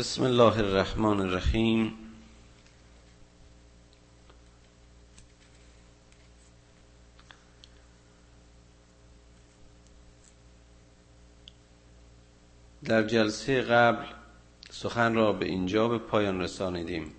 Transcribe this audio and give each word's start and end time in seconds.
بسم 0.00 0.24
الله 0.24 0.58
الرحمن 0.58 1.20
الرحیم. 1.20 1.92
در 12.84 13.02
جلسه 13.02 13.62
قبل 13.62 14.06
سخن 14.70 15.14
را 15.14 15.32
به 15.32 15.46
اینجا 15.46 15.88
به 15.88 15.98
پایان 15.98 16.40
رسانیدیم. 16.40 17.12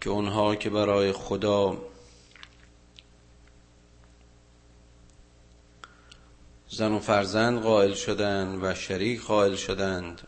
که 0.00 0.10
اونها 0.10 0.54
که 0.54 0.70
برای 0.70 1.12
خدا 1.12 1.78
زن 6.78 6.92
و 6.92 6.98
فرزند 6.98 7.62
قائل 7.62 7.94
شدند 7.94 8.64
و 8.64 8.74
شریک 8.74 9.22
قائل 9.22 9.54
شدند 9.54 10.20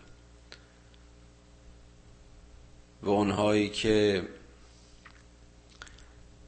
و 3.02 3.10
اونهایی 3.10 3.68
که 3.68 4.28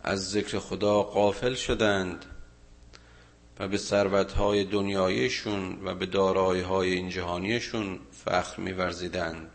از 0.02 0.30
ذکر 0.30 0.58
خدا 0.58 1.02
قافل 1.02 1.54
شدند 1.54 2.24
و 3.58 3.68
به 3.68 3.78
ثروتهای 3.78 4.64
دنیایشون 4.64 5.84
و 5.84 5.94
به 5.94 6.06
داراییهای 6.06 6.92
این 6.92 7.08
جهانیشون 7.08 7.98
فخر 8.24 8.60
میورزیدند. 8.60 9.50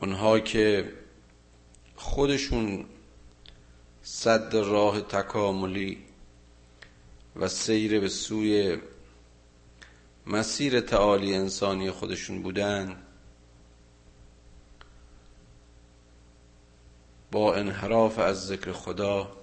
اونها 0.00 0.40
که 0.40 0.92
خودشون 1.96 2.84
صد 4.02 4.54
راه 4.54 5.00
تکاملی 5.00 6.07
و 7.38 7.48
سیر 7.48 8.00
به 8.00 8.08
سوی 8.08 8.78
مسیر 10.26 10.80
تعالی 10.80 11.34
انسانی 11.34 11.90
خودشون 11.90 12.42
بودن 12.42 13.02
با 17.30 17.54
انحراف 17.54 18.18
از 18.18 18.46
ذکر 18.46 18.72
خدا 18.72 19.36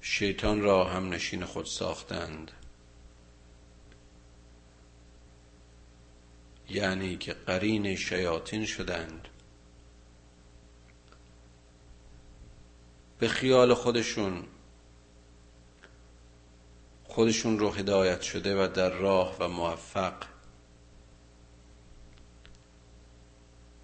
شیطان 0.00 0.62
را 0.62 0.84
هم 0.84 1.08
نشین 1.08 1.44
خود 1.44 1.66
ساختند. 1.66 2.50
یعنی 6.68 7.16
که 7.16 7.32
قرین 7.32 7.96
شیاطین 7.96 8.64
شدند. 8.64 9.28
به 13.18 13.28
خیال 13.28 13.74
خودشون 13.74 14.44
خودشون 17.12 17.58
رو 17.58 17.70
هدایت 17.70 18.22
شده 18.22 18.64
و 18.64 18.68
در 18.68 18.90
راه 18.90 19.36
و 19.38 19.48
موفق 19.48 20.14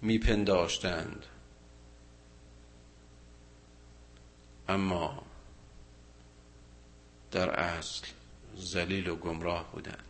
میپنداشتند. 0.01 1.25
اما 4.67 5.23
در 7.31 7.49
اصل 7.49 8.07
زلیل 8.55 9.07
و 9.07 9.15
گمراه 9.15 9.71
بودند. 9.71 10.03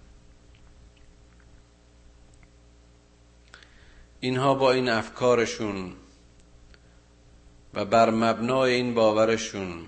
اینها 4.20 4.54
با 4.54 4.72
این 4.72 4.90
افکارشون 4.90 5.94
و 7.74 7.86
بر 7.86 8.10
مبنای 8.10 8.74
این 8.74 8.94
باورشون 8.94 9.86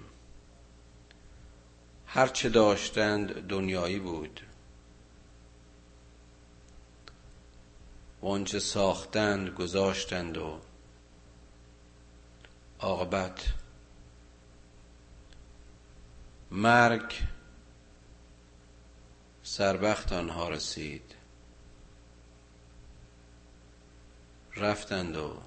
هرچه 2.13 2.49
داشتند 2.49 3.47
دنیایی 3.47 3.99
بود. 3.99 4.41
و 8.21 8.27
آنچه 8.27 8.59
ساختند 8.59 9.49
گذاشتند 9.49 10.37
و 10.37 10.59
عاقبت. 12.79 13.53
مرگ 16.51 17.19
سربخت 19.43 20.13
آنها 20.13 20.49
رسید. 20.49 21.15
رفتند 24.55 25.17
و 25.17 25.41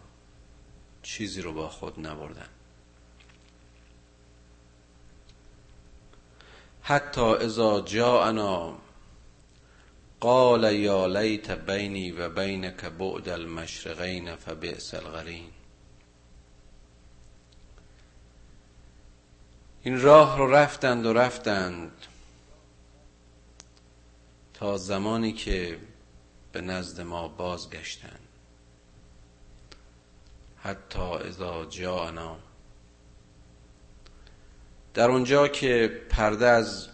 چیزی 1.02 1.42
رو 1.42 1.52
با 1.52 1.68
خود 1.68 2.06
نبردند. 2.06 2.53
حتی 6.86 7.20
اذا 7.20 7.80
جاءنا 7.80 8.78
قال 10.20 10.72
یا 10.72 11.06
لیت 11.06 11.50
بینی 11.50 12.12
و 12.12 12.28
بینک 12.28 12.84
بعد 12.84 13.28
المشرقین 13.28 14.36
فبئس 14.36 14.94
القرین 14.94 15.50
این 19.82 20.00
راه 20.00 20.38
رو 20.38 20.54
رفتند 20.54 21.06
و 21.06 21.12
رفتند 21.12 21.92
تا 24.54 24.76
زمانی 24.76 25.32
که 25.32 25.78
به 26.52 26.60
نزد 26.60 27.00
ما 27.00 27.28
بازگشتند. 27.28 28.28
حتی 30.56 31.00
اذا 31.00 31.64
جاءنا. 31.64 32.38
در 34.94 35.10
اونجا 35.10 35.48
که 35.48 36.00
پرده 36.10 36.46
از 36.46 36.88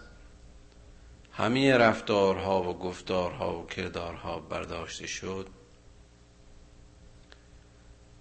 همه 1.33 1.77
رفتارها 1.77 2.63
و 2.63 2.79
گفتارها 2.79 3.59
و 3.59 3.67
کردارها 3.67 4.39
برداشته 4.39 5.07
شد 5.07 5.49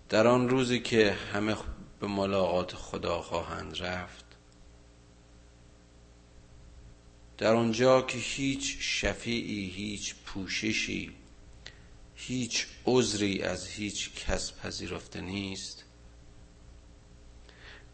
در 0.10 0.28
آن 0.28 0.50
روزی 0.50 0.80
که 0.80 1.12
همه 1.34 1.56
به 2.00 2.08
ملاقات 2.08 2.76
خدا 2.76 3.22
خواهند 3.22 3.78
رفت 3.78 4.26
در 7.38 7.56
آنجا 7.56 8.02
که 8.02 8.18
هیچ 8.18 8.78
شفیعی 8.80 9.70
هیچ 9.70 10.16
پوششی 10.26 11.16
هیچ 12.16 12.68
عذری 12.86 13.42
از 13.42 13.68
هیچ 13.68 14.14
کس 14.16 14.54
پذیرفته 14.54 15.22
نیست 15.22 15.86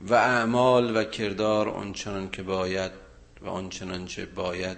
و 0.05 0.13
اعمال 0.13 0.97
و 0.97 1.03
کردار 1.03 1.69
آنچنان 1.69 2.31
که 2.31 2.43
باید 2.43 2.91
و 3.41 3.49
آنچنان 3.49 4.05
چه 4.05 4.25
باید 4.25 4.77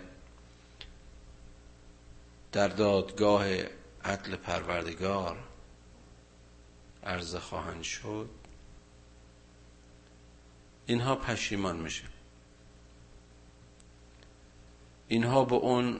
در 2.51 2.67
دادگاه 2.67 3.45
عدل 4.03 4.35
پروردگار 4.35 5.37
عرضه 7.03 7.39
خواهند 7.39 7.83
شد 7.83 8.29
اینها 10.85 11.15
پشیمان 11.15 11.77
میشه. 11.77 12.03
اینها 15.07 15.45
به 15.45 15.55
اون 15.55 15.99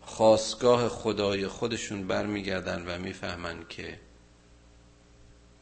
خواستگاه 0.00 0.88
خدای 0.88 1.48
خودشون 1.48 2.06
برمیگردن 2.06 2.86
و 2.86 2.98
می‌فهمند 2.98 3.68
که 3.68 4.00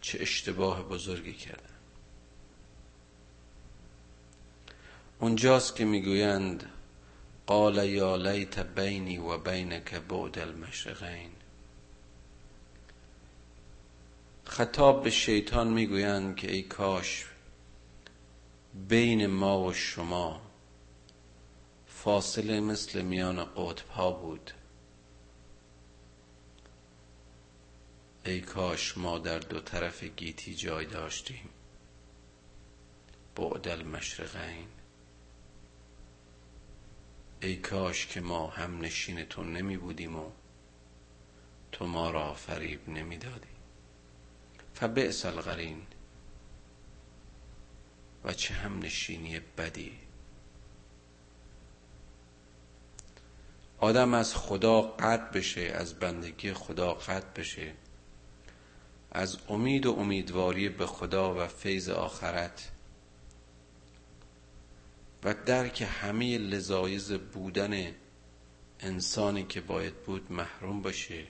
چه 0.01 0.19
اشتباه 0.21 0.83
بزرگی 0.83 1.33
کردن. 1.33 1.72
اونجاست 5.23 5.77
که 5.77 5.85
می‌گویند 5.85 6.71
قال 7.47 7.89
یا 7.89 8.17
لیت 8.17 8.59
بینی 8.59 9.19
و 9.19 9.39
بینک 9.39 9.95
بعد 9.95 10.39
المشرقین. 10.39 11.31
خطاب 14.45 15.03
به 15.05 15.11
شیطان 15.11 15.69
می‌گویند 15.69 16.37
که 16.37 16.53
ای 16.53 16.63
کاش 16.63 17.27
بین 18.89 19.27
ما 19.27 19.61
و 19.61 19.73
شما 19.73 20.43
فاصله 21.87 22.61
مثل 22.61 23.03
میان 23.03 23.45
قطب 23.45 23.89
ها 23.89 24.11
بود. 24.11 24.51
ای 28.25 28.41
کاش 28.41 28.99
ما 28.99 29.19
در 29.19 29.39
دو 29.39 29.61
طرف 29.61 30.05
گیتی 30.05 30.55
جای 30.55 30.87
داشتیم 30.87 31.49
بعد 33.37 33.69
المشرقین. 33.69 34.82
ای 37.43 37.57
کاش 37.57 38.07
که 38.07 38.21
ما 38.21 38.47
هم 38.47 38.81
نشین 38.81 39.25
تو 39.25 39.45
نمی 39.45 39.77
بودیم 39.77 40.17
و 40.17 40.31
تو 41.73 41.87
ما 41.87 42.11
را 42.11 42.35
فریب 42.35 42.89
نمی 42.89 43.19
دادی. 43.19 43.49
فبئس 44.75 45.27
القرین. 45.27 45.83
و 48.25 48.33
چه 48.33 48.55
هم 48.55 48.79
نشینی 48.79 49.41
بدی. 49.41 49.99
آدم 53.79 54.15
از 54.15 54.35
خدا 54.35 54.83
قطع 54.83 55.33
بشه 55.33 55.61
از 55.61 55.95
بندگی 55.95 56.53
خدا 56.53 56.95
قطع 56.95 57.41
بشه. 57.41 57.73
از 59.11 59.39
امید 59.49 59.87
و 59.87 59.99
امیدواری 59.99 60.69
به 60.69 60.87
خدا 60.87 61.35
و 61.35 61.47
فیض 61.47 61.89
آخرت 61.89 62.71
و 65.25 65.35
درک 65.35 65.83
همه 65.83 66.39
لذایز 66.39 67.13
بودن 67.13 67.95
انسانی 68.81 69.45
که 69.45 69.61
باید 69.61 69.95
بود 69.95 70.33
محروم 70.33 70.83
باشه. 70.83 71.27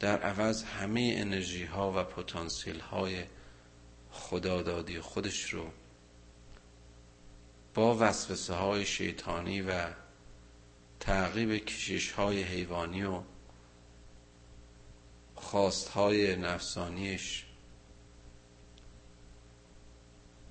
در 0.00 0.22
عوض 0.22 0.62
همه 0.62 1.14
انرژی 1.16 1.64
ها 1.64 1.92
و 1.96 2.04
پتانسیل 2.04 2.80
های 2.80 3.24
خدادادی 4.10 5.00
خودش 5.00 5.54
رو 5.54 5.70
با 7.74 7.96
وسوسه 8.00 8.54
های 8.54 8.86
شیطانی 8.86 9.62
و 9.62 9.88
تعقیب 11.00 11.56
کشش 11.56 12.10
های 12.10 12.42
حیوانی 12.42 13.04
و 13.04 13.22
خواست 15.34 15.88
های 15.88 16.36
نفسانیش 16.36 17.45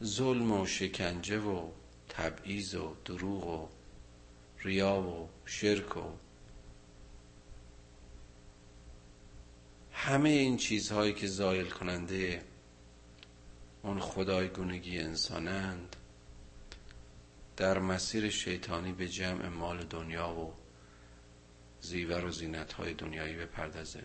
ظلم 0.03 0.51
و 0.51 0.65
شکنجه 0.65 1.39
و 1.39 1.69
تبعیض 2.09 2.75
و 2.75 2.95
دروغ 3.06 3.47
و 3.47 3.69
ریا 4.63 5.01
و 5.01 5.30
شرک 5.45 5.97
و 5.97 6.12
همه 9.92 10.30
این 10.30 10.57
چیزهایی 10.57 11.13
که 11.13 11.27
زایل 11.27 11.69
کننده 11.69 12.44
اون 13.83 14.00
خدایگونگی 14.00 15.00
انسانند 15.00 15.95
در 17.57 17.80
مسیر 17.80 18.30
شیطانی 18.30 18.94
به 18.94 19.07
جمع 19.07 19.47
مال 19.47 19.83
دنیا 19.83 20.30
و 20.30 20.53
زیور 21.81 22.25
و 22.25 22.31
زینت 22.31 22.74
های 22.74 22.94
دنیایی 22.94 23.36
بپردازه. 23.36 24.03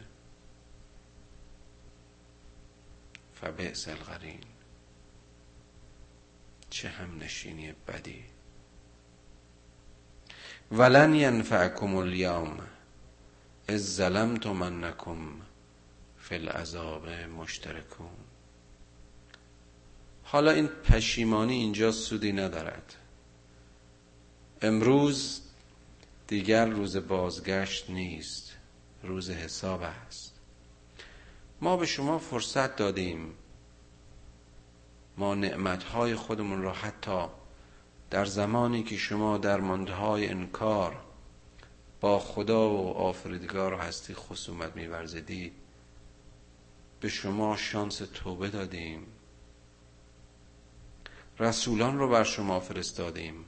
فبئس 3.35 3.89
القرین 3.89 4.41
چه 6.71 6.89
هم 6.89 7.19
نشینی 7.19 7.73
بدی. 7.89 8.25
ولن 10.73 11.15
ینفعکم 11.15 11.95
الیوم 11.97 12.59
از 13.69 13.95
ظلمتم 13.95 14.63
انکم 14.63 15.19
فی 16.19 16.35
العذاب 16.35 17.09
مشترکون. 17.09 18.11
حالا 20.25 20.51
این 20.51 20.67
پشیمانی 20.67 21.55
اینجا 21.55 21.93
سودی 21.93 22.33
ندارد. 22.33 22.95
امروز 24.63 25.41
دیگر 26.27 26.67
روز 26.67 26.97
بازگشت 26.97 27.91
نیست 27.91 28.57
روز 29.03 29.31
حساب 29.31 29.83
است. 29.83 30.35
ما 31.61 31.77
به 31.77 31.87
شما 31.87 32.19
فرصت 32.19 32.77
دادیم 32.77 33.35
ما 35.21 35.35
نعمتهای 35.35 36.15
خودمون 36.15 36.63
را 36.63 36.73
حتی 36.73 37.27
در 38.11 38.25
زمانی 38.25 38.83
که 38.83 38.97
شما 38.97 39.39
در 39.39 39.61
های 39.91 40.29
انکار 40.29 41.03
با 42.01 42.19
خدا 42.19 42.71
و 42.71 42.97
آفریدگار 42.97 43.75
هستی 43.75 44.15
خصومت 44.15 44.77
میورزیدید 44.77 45.53
به 47.01 47.09
شما 47.09 47.57
شانس 47.57 47.99
توبه 48.15 48.49
دادیم. 48.49 49.07
رسولان 51.39 51.99
رو 51.99 52.09
بر 52.09 52.25
شما 52.25 52.61
فرستادیم. 52.61 53.45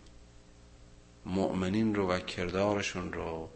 مؤمنین 1.26 1.94
رو 1.94 2.06
و 2.06 2.18
کردارشون 2.18 3.12
رو 3.12 3.48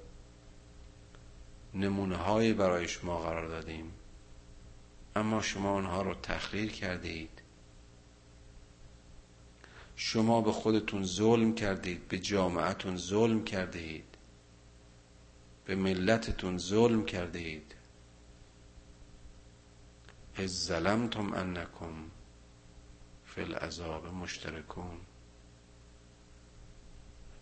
نمونه 1.74 2.16
های 2.16 2.52
برای 2.52 2.88
شما 2.88 3.18
قرار 3.18 3.48
دادیم. 3.48 3.92
اما 5.16 5.42
شما 5.42 5.72
آنها 5.72 6.02
رو 6.02 6.14
تخلیل 6.14 6.68
کردید. 6.68 7.42
شما 9.96 10.40
به 10.40 10.52
خودتون 10.52 11.04
ظلم 11.04 11.54
کردید 11.54 12.08
به 12.08 12.18
جامعتون 12.18 12.96
ظلم 12.96 13.44
کردید 13.44 14.04
به 15.64 15.74
ملتتون 15.74 16.58
ظلم 16.58 17.04
کردید. 17.04 17.74
از 20.34 20.64
ظلمتم 20.64 21.32
انکم 21.32 21.94
فی 23.24 23.40
العذاب 23.40 24.06
مشترکون. 24.06 25.00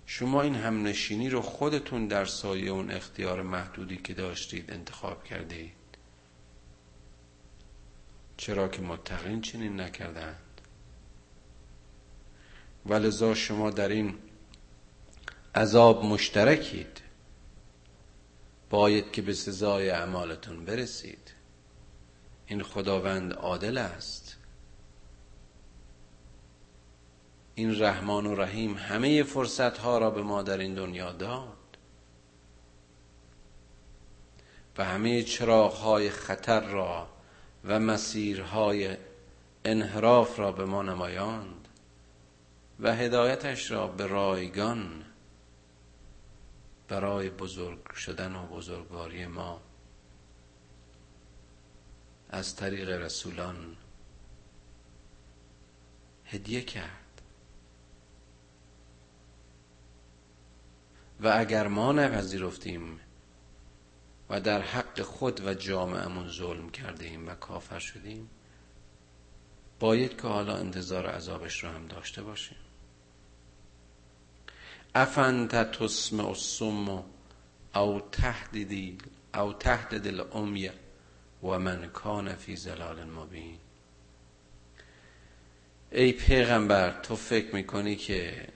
شما 0.07 0.43
این 0.43 0.55
همنشینی 0.55 1.29
رو 1.31 1.41
خودتون 1.43 2.09
در 2.09 2.25
سایه 2.25 2.71
اون 2.71 2.91
اختیار 2.91 3.43
محدودی 3.43 3.97
که 3.97 4.15
داشتید 4.15 4.71
انتخاب 4.71 5.25
کردید. 5.25 5.73
چرا 8.37 8.69
که 8.69 8.83
متقین 8.83 9.41
چنین 9.41 9.81
نکردند 9.81 10.44
ولذا 12.87 13.35
شما 13.35 13.71
در 13.71 13.89
این 13.89 14.15
عذاب 15.55 16.05
مشترکید؟ 16.05 17.01
باید 18.71 19.13
که 19.13 19.23
به 19.23 19.33
سزای 19.33 19.91
اعمالتون 19.91 20.65
برسید. 20.65 21.35
این 22.47 22.63
خداوند 22.63 23.33
عادل 23.33 23.79
است. 23.79 24.37
این 27.55 27.81
رحمان 27.81 28.27
و 28.27 28.35
رحیم 28.35 28.77
همه 28.77 29.23
فرصت 29.23 29.79
ها 29.79 29.99
را 29.99 30.11
به 30.11 30.23
ما 30.23 30.43
در 30.43 30.59
این 30.59 30.75
دنیا 30.75 31.13
داد. 31.13 31.49
و 34.79 34.85
همه 34.85 35.23
چراغ 35.23 35.75
های 35.75 36.11
خطر 36.11 36.61
را 36.61 37.09
و 37.65 37.81
مسیرهای 37.81 38.97
انحراف 39.65 40.39
را 40.39 40.53
به 40.53 40.65
ما 40.65 40.83
نمایاند 40.83 41.54
و 42.81 42.95
هدایتش 42.95 43.71
را 43.71 43.87
به 43.87 44.07
رایگان 44.07 45.05
برای 46.89 47.31
بزرگ 47.31 47.93
شدن 47.93 48.37
و 48.37 48.47
بزرگواری 48.47 49.27
ما 49.27 49.61
از 52.31 52.57
طریق 52.57 52.89
رسولان 52.89 53.77
هدیه 56.25 56.63
کرد. 56.63 57.23
و 61.21 61.33
اگر 61.37 61.69
ما 61.69 61.93
نپذیرفتیم 61.93 63.01
و 64.31 64.41
در 64.41 64.61
حق 64.61 65.01
خود 65.03 65.47
و 65.47 65.55
جامعهمون 65.55 66.29
ظلم 66.29 66.71
کردیم 66.71 67.29
و 67.29 67.35
کافر 67.35 67.79
شدیم 67.79 68.31
باید 69.81 70.21
که 70.21 70.29
حالا 70.29 70.57
انتظار 70.57 71.07
عذابش 71.07 71.65
رو 71.65 71.71
هم 71.71 71.87
داشته 71.87 72.23
باشیم. 72.23 72.64
افنت 74.95 75.57
تسمع 75.73 76.29
السم 76.29 77.05
او 77.75 78.01
تهدیدی 78.13 78.99
او 79.35 79.53
تهدد 79.53 80.07
الامي 80.07 80.71
و 81.43 81.59
من 81.59 81.89
کان 81.89 82.35
فی 82.35 82.57
زلال 82.57 83.05
مبین. 83.05 83.59
ای 85.93 86.13
پیغمبر 86.13 87.01
تو 87.01 87.17
فکر 87.17 87.55
می‌کنی 87.55 87.97
که 87.97 88.49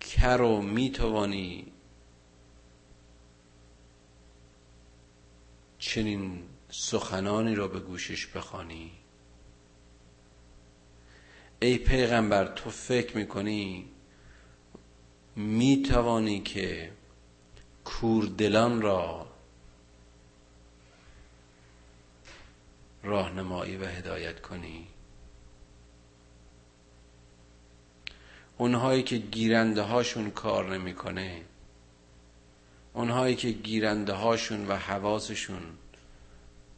کرو 0.00 0.62
می‌توانی 0.62 1.72
چنین 5.78 6.42
سخنانی 6.70 7.54
را 7.54 7.68
به 7.68 7.80
گوشش 7.80 8.26
بخوانی؟ 8.26 8.92
ای 11.62 11.78
پیغمبر 11.78 12.46
تو 12.46 12.70
فکر 12.70 13.16
می‌کنی 13.16 13.88
می‌توانی 15.36 16.40
که 16.40 16.92
کوردلان 17.84 18.82
را 18.82 19.26
راهنمایی 23.02 23.76
و 23.76 23.84
هدایت 23.84 24.40
کنی. 24.40 24.86
اونهایی 28.58 29.02
که 29.02 29.16
گیرنده 29.16 29.82
هاشون 29.82 30.30
کار 30.30 30.78
نمی‌کنه 30.78 31.42
اونهایی 32.92 33.36
که 33.36 33.50
گیرنده 33.50 34.12
هاشون 34.12 34.66
و 34.66 34.76
حواسشون 34.76 35.62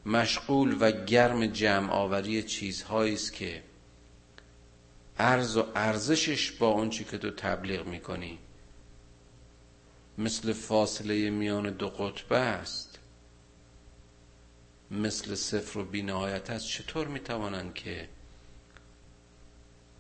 مشغول 0.07 0.77
و 0.81 1.05
گرم 1.05 1.47
جمع 1.47 1.93
آوری 1.93 2.43
چیزهایی 2.43 3.15
است 3.15 3.33
که 3.33 3.63
ارز 5.23 5.57
و 5.57 5.67
ارزشش 5.75 6.53
با 6.53 6.67
اون 6.67 6.91
چی 6.91 7.05
که 7.05 7.19
تو 7.19 7.31
تبلیغ 7.31 7.87
می‌کنی. 7.87 8.39
مثل 10.19 10.53
فاصله 10.53 11.31
میان 11.31 11.71
دو 11.71 11.89
قطبه 11.89 12.39
است. 12.39 12.99
مثل 14.91 15.35
صفر 15.35 15.79
و 15.79 15.85
بینهایت 15.85 16.51
است. 16.51 16.69
چطور 16.69 17.07
می‌توانند 17.07 17.75
که 17.75 18.09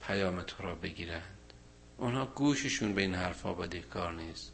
پیام 0.07 0.43
تو 0.43 0.62
را 0.62 0.75
بگیرند؟ 0.75 1.52
اونها 1.99 2.26
گوششون 2.26 2.95
به 2.95 3.02
این 3.02 3.14
حرفها 3.14 3.69
کار 3.91 4.12
نیست. 4.12 4.52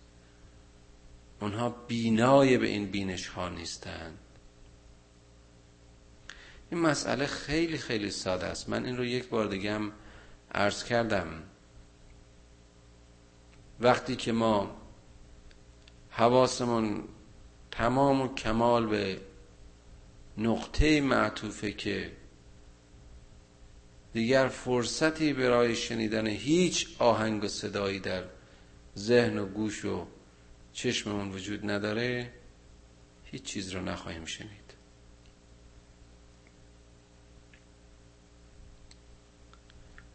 اونها 1.40 1.68
بینای 1.68 2.58
به 2.58 2.66
این 2.66 2.90
بینش 2.90 3.26
ها 3.26 3.48
نیستند. 3.48 4.18
این 6.70 6.80
مسئله 6.80 7.26
خیلی 7.26 7.78
خیلی 7.78 8.10
ساده 8.10 8.46
است. 8.46 8.68
من 8.68 8.84
این 8.84 8.96
رو 8.96 9.04
یک 9.04 9.28
بار 9.28 9.46
دیگه 9.46 9.72
هم 9.72 9.92
عرض 10.54 10.84
کردم 10.84 11.42
وقتی 13.80 14.16
که 14.16 14.32
ما 14.32 14.76
حواسمون 16.10 17.04
تمام 17.70 18.20
و 18.20 18.34
کمال 18.34 18.86
به 18.86 19.20
نقطه 20.38 21.00
معطوفه 21.00 21.72
که 21.72 22.12
دیگر 24.12 24.48
فرصتی 24.48 25.32
برای 25.32 25.76
شنیدن 25.76 26.26
هیچ 26.26 26.88
آهنگ 26.98 27.44
و 27.44 27.48
صدایی 27.48 28.00
در 28.00 28.24
ذهن 28.96 29.38
و 29.38 29.46
گوش 29.46 29.84
و 29.84 30.06
چشممون 30.72 31.32
وجود 31.32 31.70
نداره 31.70 32.32
هیچ 33.24 33.42
چیز 33.42 33.70
رو 33.70 33.82
نخواهیم 33.82 34.24
شنید. 34.24 34.67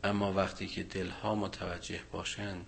اما 0.03 0.33
وقتی 0.33 0.67
که 0.67 0.83
دلها 0.83 1.35
متوجه 1.35 2.01
باشند 2.11 2.65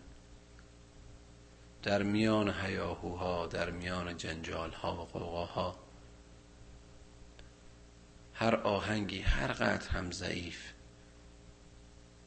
در 1.83 2.03
میان 2.03 2.49
هیاهوها 2.49 3.47
در 3.47 3.71
میان 3.71 4.17
جنجالها 4.17 4.95
و 4.95 5.05
قوقاها 5.05 5.79
هر 8.33 8.55
آهنگی 8.55 9.21
هر 9.21 9.47
قدر 9.47 9.89
هم 9.89 10.11
ضعیف 10.11 10.71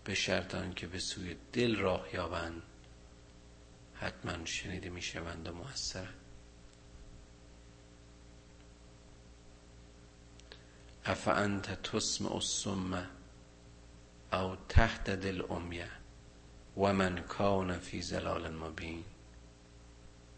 به 0.04 0.14
شرط 0.14 0.74
که 0.74 0.86
به 0.86 0.98
سوی 0.98 1.36
دل 1.52 1.76
راه 1.76 2.14
یابند 2.14 2.62
حتما 3.94 4.44
شنیده 4.44 4.90
می‌شوند 4.90 5.48
و 5.48 5.52
موثرند 5.52 6.14
اف 11.04 11.28
انت 11.28 11.82
تسمع 11.82 12.32
الصم 12.34 13.17
او 14.32 14.56
تحت 14.68 15.10
دل 15.10 15.42
امیه 15.50 15.90
و 16.76 16.92
من 16.92 17.22
کان 17.22 17.78
فی 17.78 18.02
زلال 18.02 18.54
مبین. 18.54 19.04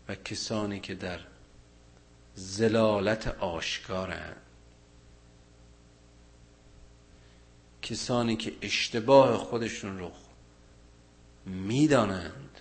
و 0.08 0.14
کسانی 0.14 0.80
که 0.80 0.94
در 0.94 1.20
زلالت 2.34 3.26
آشکارند 3.28 4.42
کسانی 7.82 8.36
که 8.36 8.52
اشتباه 8.62 9.36
خودشون 9.36 9.98
رو 9.98 10.12
می‌دانند. 11.46 12.60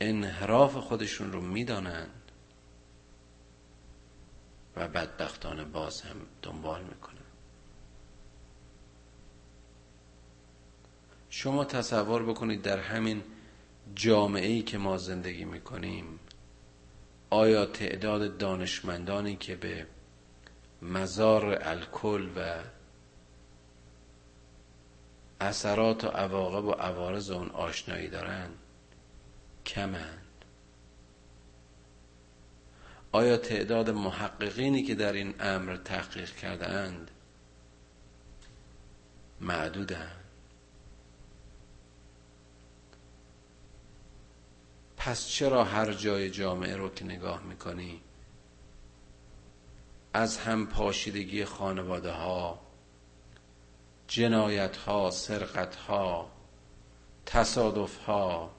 انحراف 0.00 0.76
خودشون 0.76 1.32
رو 1.32 1.40
می‌دانند. 1.40 2.32
و 4.76 4.88
بدبختانه 4.88 5.64
باز 5.64 6.02
هم 6.02 6.16
دنبال 6.42 6.82
می‌کنن. 6.82 7.19
شما 11.30 11.64
تصور 11.64 12.22
بکنید 12.22 12.62
در 12.62 12.78
همین 12.78 13.22
جامعه 13.94 14.46
ای 14.48 14.62
که 14.62 14.78
ما 14.78 14.98
زندگی 14.98 15.44
می‌کنیم 15.44 16.20
آیا 17.30 17.66
تعداد 17.66 18.38
دانشمندانی 18.38 19.36
که 19.36 19.56
به 19.56 19.86
مزار 20.82 21.58
الکل 21.62 22.28
و 22.36 22.62
اثرات 25.40 26.04
و 26.04 26.08
عواقب 26.08 26.64
و 26.64 26.72
عوارض 26.72 27.30
اون 27.30 27.50
آشنایی 27.50 28.08
دارند 28.08 28.58
کمند 29.66 30.44
آیا 33.12 33.36
تعداد 33.36 33.90
محققینی 33.90 34.82
که 34.82 34.94
در 34.94 35.12
این 35.12 35.34
امر 35.40 35.76
تحقیق 35.76 36.36
کرده 36.36 36.66
اند 36.68 37.10
معدودند 39.40 40.19
پس 45.00 45.28
چرا 45.28 45.64
هر 45.64 45.92
جای 45.92 46.30
جامعه 46.30 46.76
رو 46.76 46.88
که 46.88 47.04
نگاه 47.04 47.42
می‌کنی؟ 47.42 48.00
از 50.12 50.38
هم 50.38 50.66
پاشیدگی 50.66 51.44
خانواده 51.44 52.12
ها 52.12 52.58
جنایت 54.08 54.76
ها 54.76 55.10
سرقت 55.10 55.76
ها 55.76 56.30
تصادف 57.26 57.96
ها 57.96 58.50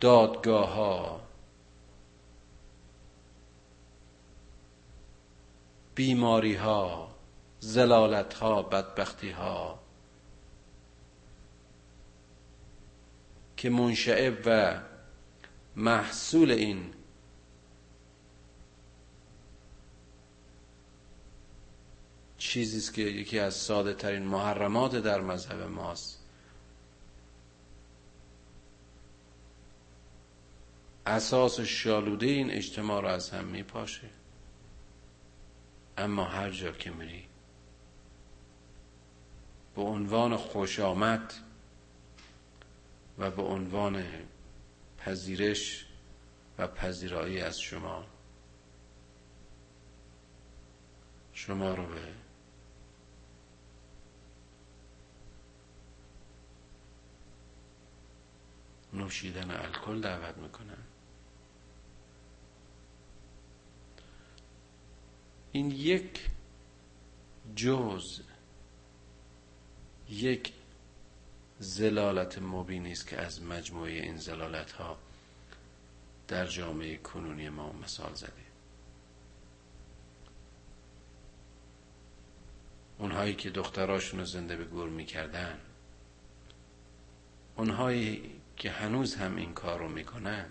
دادگاه 0.00 0.74
ها 0.74 1.20
بیماری 5.94 6.54
ها 6.54 7.08
زلالت 7.60 8.34
ها 8.34 8.62
بدبختی 8.62 9.30
ها 9.30 9.78
که 13.60 13.70
منشعب 13.70 14.38
و 14.46 14.80
محصول 15.76 16.50
این 16.50 16.94
چیزی 22.38 22.78
است 22.78 22.94
که 22.94 23.02
یکی 23.02 23.38
از 23.38 23.54
ساده 23.54 23.94
ترین 23.94 24.22
محرمات 24.22 24.96
در 24.96 25.20
مذهب 25.20 25.60
ماست. 25.62 26.24
اساس 31.06 31.60
شالوده 31.60 32.26
این 32.26 32.50
اجتماع 32.50 33.02
را 33.02 33.10
از 33.10 33.30
هم 33.30 33.44
می 33.44 33.62
پاشه 33.62 34.10
اما 35.98 36.24
هر 36.24 36.50
جا 36.50 36.72
که 36.72 36.90
میری 36.90 37.24
به 39.74 39.82
عنوان 39.82 40.36
خوش 40.36 40.80
آمد 40.80 41.49
و 43.20 43.30
به 43.30 43.42
عنوان 43.42 44.04
پذیرش 44.98 45.86
و 46.58 46.66
پذیرایی 46.66 47.40
از 47.40 47.60
شما. 47.60 48.04
شما 51.32 51.74
رو 51.74 51.86
به 51.86 52.00
نوشیدن 58.92 59.50
الکل 59.50 60.00
دعوت 60.00 60.36
می‌کنن 60.36 60.76
این 65.52 65.70
یک 65.70 66.26
جز 67.56 68.20
یک 70.08 70.59
زلالت 71.62 72.38
مبینی 72.38 72.92
است 72.92 73.06
که 73.06 73.20
از 73.20 73.42
مجموعه 73.42 73.92
این 73.92 74.16
زلالت 74.16 74.72
ها 74.72 74.98
در 76.28 76.46
جامعه 76.46 76.96
کنونی 76.96 77.48
ما 77.48 77.72
مثال 77.72 78.14
زده. 78.14 78.32
اونهایی 82.98 83.34
که 83.34 83.50
دختراشون 83.50 84.20
رو 84.20 84.26
زنده 84.26 84.56
به 84.56 84.64
گور 84.64 84.88
می‌کردن 84.88 85.58
اونهایی 87.56 88.40
که 88.56 88.70
هنوز 88.70 89.14
هم 89.14 89.36
این 89.36 89.54
کار 89.54 89.78
رو 89.78 89.88
می‌کنن 89.88 90.46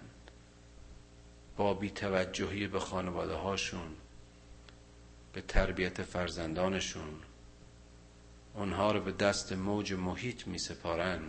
با 1.57 1.73
بیتوجهی 1.73 2.67
به 2.67 2.79
خانواده 2.79 3.33
هاشون 3.33 3.95
به 5.33 5.41
تربیت 5.41 6.03
فرزندانشون 6.03 7.21
اونها 8.53 8.91
رو 8.91 9.01
به 9.01 9.11
دست 9.11 9.53
موج 9.53 9.93
محیط 9.93 10.47
می 10.47 10.57
سپارن 10.59 11.21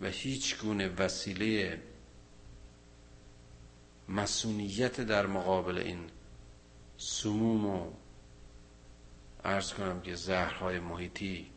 و 0.00 0.06
هیچ 0.06 0.58
گونه 0.58 0.88
وسیله 0.88 1.82
مسئولیت 4.08 5.00
در 5.00 5.26
مقابل 5.26 5.78
این 5.78 6.10
سموم 6.96 7.66
و 7.66 7.92
ارز 9.44 9.72
کنم 9.72 10.00
که 10.00 10.14
زهرهای 10.14 10.80
محیطی 10.80 11.50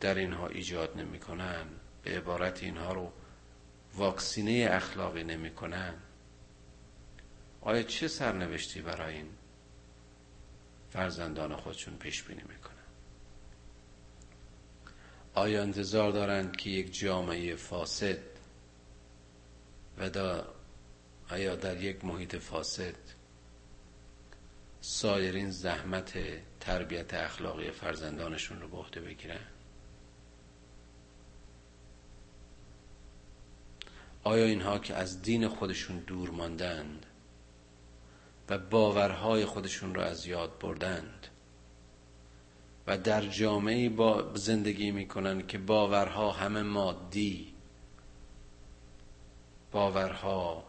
در 0.00 0.14
اینها 0.14 0.48
ایجاد 0.48 0.98
نمی‌کنن 0.98 1.66
به 2.02 2.16
عبارت 2.16 2.62
اینها 2.62 2.92
رو 2.92 3.12
واکسینه 3.94 4.68
اخلاقی 4.70 5.24
نمی‌کنن 5.24 5.94
آیا 7.60 7.82
چه 7.82 8.08
سرنوشتی 8.08 8.80
برای 8.80 9.14
این؟ 9.14 9.28
فرزندان 10.94 11.56
خودشون 11.56 11.96
پیش 11.96 12.22
بینی 12.22 12.42
می‌کنن. 12.48 12.74
آیا 15.34 15.62
انتظار 15.62 16.12
دارند 16.12 16.56
که 16.56 16.70
یک 16.70 16.98
جامعه 16.98 17.56
فاسد 17.56 18.18
و 19.98 20.10
دا 20.10 20.54
آیا 21.30 21.56
در 21.56 21.82
یک 21.82 22.04
محیط 22.04 22.36
فاسد 22.36 22.94
سایرین 24.80 25.50
زحمت 25.50 26.18
تربیت 26.60 27.14
اخلاقی 27.14 27.70
فرزندانشون 27.70 28.60
رو 28.60 28.68
به 28.68 28.76
عهده 28.76 29.00
بگیرن؟ 29.00 29.46
آیا 34.24 34.44
اینها 34.44 34.78
که 34.78 34.94
از 34.94 35.22
دین 35.22 35.48
خودشون 35.48 35.98
دور 35.98 36.30
ماندند 36.30 37.06
و 38.48 38.58
باورهای 38.58 39.44
خودشون 39.44 39.94
را 39.94 40.04
از 40.04 40.26
یاد 40.26 40.58
بردند. 40.58 41.26
و 42.86 42.98
در 42.98 43.26
جامعه 43.26 43.88
با 43.88 44.34
زندگی 44.34 44.90
می‌کنن 44.90 45.46
که 45.46 45.58
باورها 45.58 46.32
همه 46.32 46.62
مادی. 46.62 47.54
باورها 49.72 50.64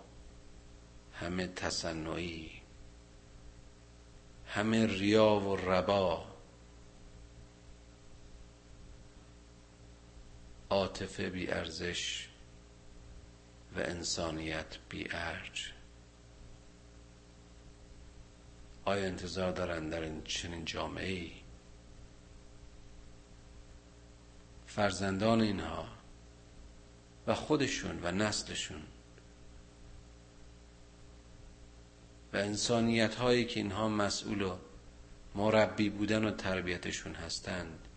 همه 1.13 1.47
تصنعی. 1.47 2.51
همه 4.47 4.85
ریا 4.85 5.35
و 5.35 5.55
ربا. 5.55 6.25
عاطفه 10.69 11.29
بی 11.29 11.51
ارزش 11.51 12.29
و 13.75 13.79
انسانیت 13.79 14.77
بی 14.89 15.07
ارج. 15.11 15.74
آیا 18.85 19.05
انتظار 19.05 19.51
دارن 19.51 19.89
در 19.89 20.01
این 20.01 20.23
چنین 20.23 20.65
جامعه 20.65 21.11
ای 21.11 21.31
فرزندان 24.67 25.41
اینها 25.41 25.87
و 27.27 27.35
خودشون 27.35 27.99
و 28.03 28.11
نسلشون 28.11 28.81
و 32.33 32.37
انسانیت 32.37 33.15
هایی 33.15 33.45
که 33.45 33.59
اینها 33.59 33.89
مسئول 33.89 34.41
و 34.41 34.57
مربی 35.35 35.89
بودن 35.89 36.25
و 36.25 36.31
تربیتشون 36.31 37.15
هستند 37.15 37.87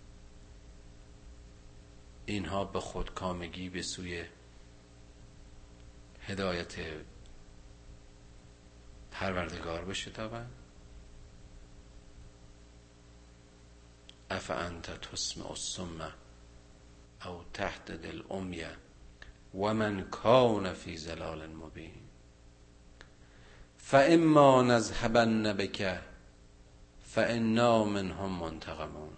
اینها 2.26 2.64
به 2.64 2.80
خودکامگی 2.80 3.68
به 3.68 3.83
سوی 3.83 4.25
هدایت 6.26 6.75
پروردگار 9.11 9.85
بشتابند. 9.85 10.57
اف 14.30 14.50
انت 14.50 14.90
تسمع 14.90 15.50
السمه 15.50 16.12
او 17.26 17.40
تحت 17.54 17.90
دل 17.90 18.23
امیه 18.30 18.76
و 19.54 19.75
من 19.75 20.04
کان 20.11 20.73
فی 20.73 20.97
زلال 20.97 21.47
مبین 21.47 21.94
فاما 23.78 24.62
نذهبن 24.62 25.52
بک 25.52 25.99
فانا 27.04 27.85
منهم 27.85 28.38
منتقمون 28.38 29.12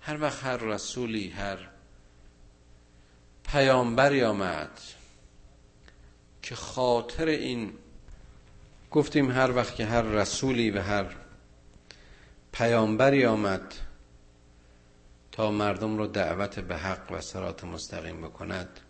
هر 0.00 0.20
وقت 0.20 0.44
هر 0.44 0.56
رسولی 0.56 1.30
هر 1.30 1.68
پیامبری 3.44 4.24
آمد 4.24 4.80
که 6.42 6.54
خاطر 6.54 7.28
این 7.28 7.72
گفتیم 8.90 9.30
هر 9.30 9.50
وقت 9.50 9.74
که 9.74 9.86
هر 9.86 10.02
رسولی 10.02 10.70
و 10.70 10.82
هر 10.82 11.25
پیامبری 12.58 13.26
آمد 13.26 13.74
تا 15.32 15.50
مردم 15.50 15.98
رو 15.98 16.06
دعوت 16.06 16.60
به 16.60 16.76
حق 16.76 17.12
و 17.12 17.20
سرات 17.20 17.64
مستقیم 17.64 18.20
بکند. 18.20 18.80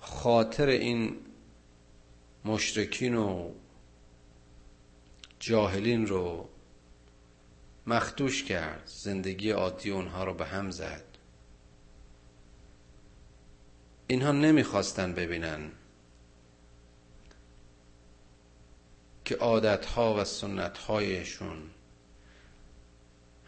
خاطر 0.00 0.66
این 0.66 1.16
مشرکین 2.44 3.14
و 3.14 3.52
جاهلین 5.38 6.06
رو 6.06 6.48
مختوش 7.86 8.44
کرد. 8.44 8.82
زندگی 8.86 9.50
عادی 9.50 9.90
اونها 9.90 10.24
رو 10.24 10.34
به 10.34 10.46
هم 10.46 10.70
زد. 10.70 11.04
اینها 14.06 14.32
نمی‌خواستن 14.32 15.12
ببینن 15.14 15.70
که 19.24 19.36
عادتها 19.36 20.14
و 20.14 20.24
سنتهایشون 20.24 21.70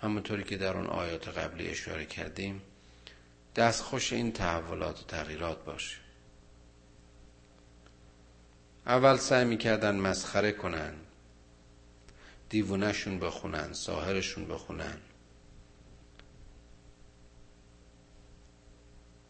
همونطوری 0.02 0.44
که 0.44 0.56
در 0.56 0.76
اون 0.76 0.86
آیات 0.86 1.28
قبلی 1.28 1.68
اشاره 1.68 2.04
کردیم 2.06 2.62
دستخوش 3.56 4.12
این 4.12 4.32
تحولات 4.32 5.00
و 5.00 5.04
تغییرات 5.04 5.64
باشه. 5.64 5.96
اول 8.86 9.16
سعی 9.16 9.44
می‌کردن 9.44 9.96
مسخره 9.96 10.52
کنن 10.52 10.94
دیوونهشون 12.48 13.18
بخونن 13.18 13.72
ساهرشون 13.72 14.44
بخونن. 14.48 14.98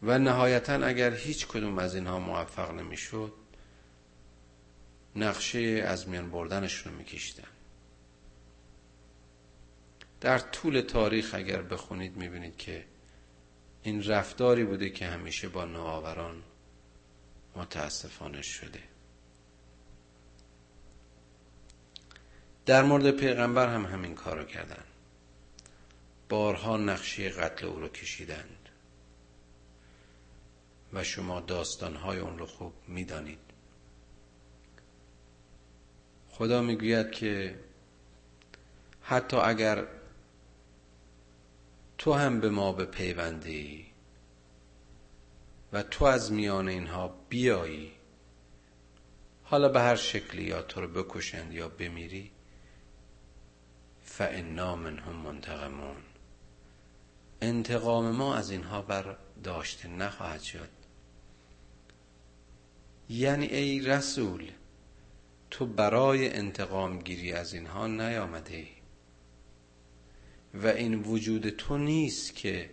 و 0.01 0.19
نهایتا 0.19 0.73
اگر 0.73 1.13
هیچ 1.13 1.47
کدوم 1.47 1.79
از 1.79 1.95
اینها 1.95 2.19
موفق 2.19 2.71
نمی‌شد 2.71 3.33
نقشه 5.17 5.59
از 5.87 6.09
میان 6.09 6.31
بردنشون 6.31 6.91
رو 6.93 6.97
میکشتن 6.97 7.47
در 10.21 10.39
طول 10.39 10.81
تاریخ 10.81 11.31
اگر 11.33 11.61
بخونید 11.61 12.17
می‌بینید 12.17 12.57
که 12.57 12.85
این 13.83 14.03
رفتاری 14.03 14.63
بوده 14.63 14.89
که 14.89 15.05
همیشه 15.07 15.49
با 15.49 15.65
نوآوران 15.65 16.43
متاسفانه 17.55 18.41
شده. 18.41 18.83
در 22.65 22.83
مورد 22.83 23.11
پیغمبر 23.11 23.73
هم 23.73 23.85
همین 23.85 24.15
کارو 24.15 24.43
کردن. 24.43 24.83
بارها 26.29 26.77
نقشه 26.77 27.29
قتل 27.29 27.65
او 27.65 27.79
رو 27.79 27.87
کشیدند. 27.87 28.69
و 30.93 31.03
شما 31.03 31.39
داستانهای 31.39 32.19
اون 32.19 32.37
رو 32.37 32.45
خوب 32.45 32.73
می‌دانید. 32.87 33.46
خدا 36.37 36.61
می‌گوید 36.61 37.11
که 37.11 37.59
حتی 39.01 39.37
اگر 39.37 39.87
تو 41.97 42.13
هم 42.13 42.39
به 42.39 42.49
ما 42.49 42.71
به 42.71 42.85
پیوندی 42.85 43.85
و 45.73 45.83
تو 45.83 46.05
از 46.05 46.31
میان 46.31 46.67
اینها 46.67 47.15
بیایی 47.29 47.91
حالا 49.43 49.69
به 49.69 49.79
هر 49.79 49.95
شکلی 49.95 50.43
یا 50.43 50.61
تو 50.61 50.81
رو 50.81 50.87
بکشند 50.87 51.53
یا 51.53 51.69
بمیری 51.69 52.31
فانا 54.03 54.75
منهم 54.75 55.15
منتقمون. 55.15 55.97
انتقام 57.41 58.11
ما 58.11 58.35
از 58.35 58.51
اینها 58.51 58.81
برداشته 58.81 59.87
نخواهد 59.87 60.41
شد. 60.41 60.69
یعنی 63.09 63.45
ای 63.45 63.79
رسول 63.79 64.51
تو 65.51 65.65
برای 65.65 66.33
انتقام 66.33 66.99
گیری 66.99 67.33
از 67.33 67.53
اینها 67.53 67.87
نیامده 67.87 68.55
ای 68.55 68.67
و 70.53 70.67
این 70.67 70.95
وجود 70.95 71.49
تو 71.49 71.77
نیست 71.77 72.35
که 72.35 72.69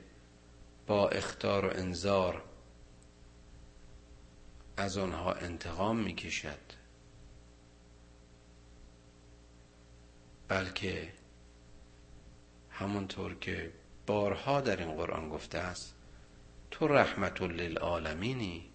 با 0.86 1.08
اختار 1.08 1.64
و 1.64 1.70
انذار 1.70 2.44
از 4.76 4.98
آنها 4.98 5.32
انتقام 5.32 5.98
می‌کشد. 5.98 6.58
بلکه 10.48 11.12
همونطور 12.70 13.34
که 13.34 13.72
بارها 14.06 14.60
در 14.60 14.76
این 14.76 14.96
قرآن 14.96 15.28
گفته 15.28 15.58
است 15.58 15.94
تو 16.70 16.88
رحمت 16.88 17.42
للعالمینی. 17.42 18.73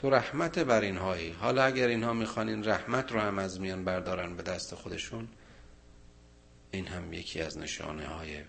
تو 0.00 0.10
رحمت 0.10 0.58
بر 0.58 0.80
اینهایی. 0.80 1.30
حالا 1.30 1.64
اگر 1.64 1.88
اینها 1.88 2.12
می‌خوان 2.12 2.48
این 2.48 2.64
رحمت 2.64 3.12
رو 3.12 3.20
هم 3.20 3.38
از 3.38 3.60
میان 3.60 3.84
بردارن 3.84 4.36
به 4.36 4.42
دست 4.42 4.74
خودشون 4.74 5.28
این 6.70 6.86
هم 6.86 7.12
یکی 7.12 7.40
از 7.40 7.58
نشانه 7.58 8.06
های 8.06 8.44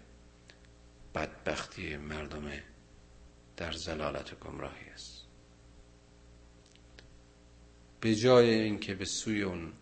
بدبختی 1.15 1.97
مردم 1.97 2.51
در 3.57 3.71
زلالت 3.71 4.33
و 4.33 4.35
گمراهی 4.35 4.89
است. 4.93 5.25
به 8.01 8.15
جای 8.15 8.49
اینکه 8.49 8.95
به 8.95 9.05
سوی 9.05 9.43
اون 9.43 9.73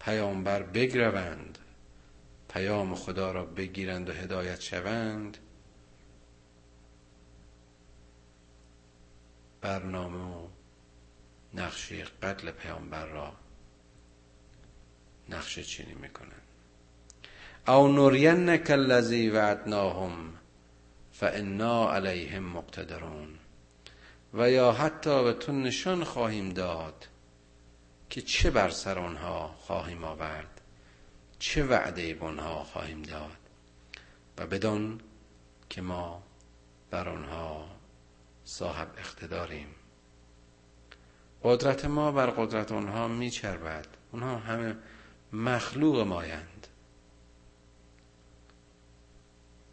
پیامبر 0.00 0.62
بگروند 0.62 1.58
پیام 2.48 2.94
خدا 2.94 3.32
را 3.32 3.44
بگیرند 3.44 4.08
و 4.08 4.12
هدایت 4.12 4.60
شوند 4.60 5.38
برنامه 9.64 10.36
و 10.36 10.48
نقشه 11.54 12.04
قتل 12.22 12.50
پیامبر 12.50 13.06
را 13.06 13.32
نقشه 15.28 15.62
چینی 15.62 15.94
می‌کنن. 15.94 16.42
او 17.68 17.88
نرینک 17.88 18.70
الذی 18.70 19.30
وعدناهم 19.30 20.34
فانا 21.12 21.92
علیهم 21.94 22.42
مقتدرون. 22.42 23.38
و 24.34 24.50
یا 24.50 24.72
حتی 24.72 25.24
به 25.24 25.32
تو 25.32 25.52
نشان 25.52 26.04
خواهیم 26.04 26.48
داد 26.48 27.08
که 28.10 28.20
چه 28.20 28.50
بر 28.50 28.70
سر 28.70 28.98
آنها 28.98 29.48
خواهیم 29.48 30.04
آورد 30.04 30.60
چه 31.38 31.64
وعده 31.64 32.14
به 32.14 32.26
آنها 32.26 32.64
خواهیم 32.64 33.02
داد. 33.02 33.38
و 34.38 34.46
بدان 34.46 35.00
که 35.70 35.82
ما 35.82 36.22
بر 36.90 37.08
آنها 37.08 37.73
صاحب 38.44 38.88
اقتداریم. 38.96 39.68
قدرت 41.42 41.84
ما 41.84 42.12
بر 42.12 42.30
قدرت 42.30 42.72
اونها 42.72 43.08
میچربد. 43.08 43.86
اونها 44.12 44.38
همه 44.38 44.76
مخلوق 45.32 46.00
مایند. 46.00 46.66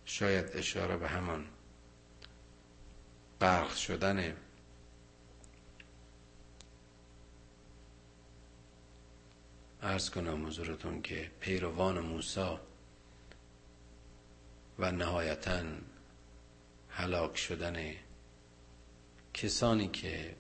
شاید 0.06 0.46
اشاره 0.54 0.98
به 0.98 1.08
همان 1.08 1.46
غرق 3.42 3.76
شدن 3.76 4.36
ارز 9.82 10.10
کنم 10.10 10.48
حضورتون 10.48 11.02
که 11.02 11.32
پیروان 11.40 12.00
موسی 12.00 12.58
و 14.80 14.92
نهایتا 14.92 15.64
هلاک 16.90 17.38
شدن 17.38 17.94
کسانی 19.34 19.88
که 19.88 20.36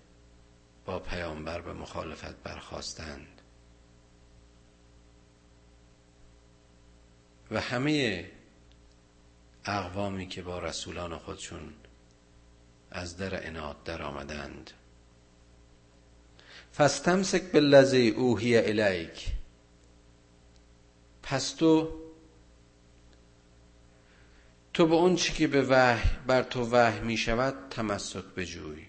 با 0.85 0.99
پیامبر 0.99 1.61
به 1.61 1.73
مخالفت 1.73 2.35
برخواستند 2.43 3.41
و 7.51 7.61
همه 7.61 8.31
اقوامی 9.65 10.27
که 10.27 10.41
با 10.41 10.59
رسولان 10.59 11.17
خودشون 11.17 11.73
از 12.91 13.17
در 13.17 13.47
اناد 13.47 13.83
در 13.83 14.01
آمدند. 14.01 14.71
فستمسک 16.77 17.51
بالذی 17.51 18.09
اوهی 18.09 18.57
الیک. 18.57 19.27
پس 21.23 21.51
تو 21.51 22.00
تو 24.73 24.85
به 24.85 24.95
اون 24.95 25.15
چی 25.15 25.33
که 25.33 25.47
به 25.47 25.61
وحی 25.61 26.09
بر 26.27 26.43
تو 26.43 26.69
وحی 26.71 26.99
می 26.99 27.17
شود 27.17 27.69
تمسک 27.69 28.23
بجوی. 28.23 28.85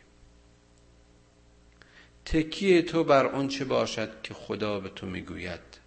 تکیه 2.24 2.82
تو 2.82 3.04
بر 3.04 3.26
اون 3.26 3.48
چه 3.48 3.64
باشد 3.64 4.22
که 4.22 4.34
خدا 4.34 4.80
به 4.80 4.88
تو 4.88 5.06
می‌گوید. 5.06 5.80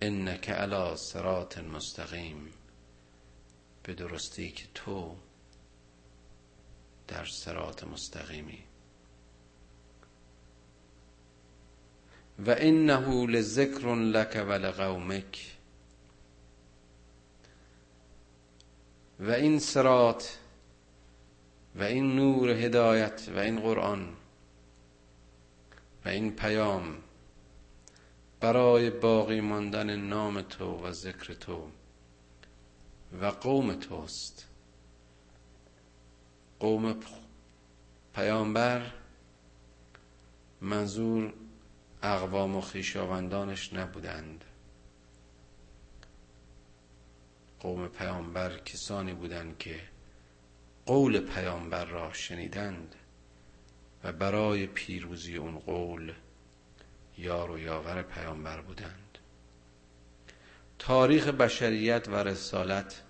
انک 0.00 0.50
علی 0.50 0.96
صراط 0.96 1.58
مستقیم. 1.58 2.50
به 3.82 3.94
درستی 3.94 4.50
که 4.50 4.64
تو 4.74 5.16
در 7.08 7.24
صراط 7.24 7.84
مستقیمی. 7.84 8.64
و 12.38 12.54
انه 12.58 13.26
لذکر 13.26 13.94
لک 13.94 14.44
و 14.48 14.52
لقومک. 14.52 15.56
و 19.20 19.30
این 19.30 19.58
صراط 19.58 20.24
و 21.76 21.82
این 21.82 22.16
نور 22.16 22.50
هدایت 22.50 23.28
و 23.36 23.38
این 23.38 23.60
قرآن 23.60 24.08
و 26.04 26.08
این 26.08 26.36
پیام 26.36 26.96
برای 28.40 28.90
باقی 28.90 29.40
ماندن 29.40 29.96
نام 29.96 30.42
تو 30.42 30.86
و 30.86 30.92
ذکر 30.92 31.34
تو 31.34 31.70
و 33.20 33.26
قوم 33.26 33.74
توست. 33.74 34.48
قوم 36.60 36.96
پیامبر 38.14 38.92
منظور 40.60 41.32
اقوام 42.02 42.56
و 42.56 42.60
خیشاوندانش 42.60 43.72
نبودند. 43.72 44.44
قوم 47.60 47.88
پیامبر 47.88 48.58
کسانی 48.58 49.14
بودند 49.14 49.58
که 49.58 49.80
قول 50.86 51.20
پیامبر 51.20 51.84
را 51.84 52.12
شنیدند 52.12 52.94
و 54.04 54.12
برای 54.12 54.66
پیروزی 54.66 55.36
اون 55.36 55.58
قول 55.58 56.12
یار 57.18 57.50
و 57.50 57.58
یاور 57.58 58.02
پیامبر 58.02 58.60
بودند. 58.60 59.18
تاریخ 60.78 61.28
بشریت 61.28 62.08
و 62.08 62.14
رسالت 62.14 63.02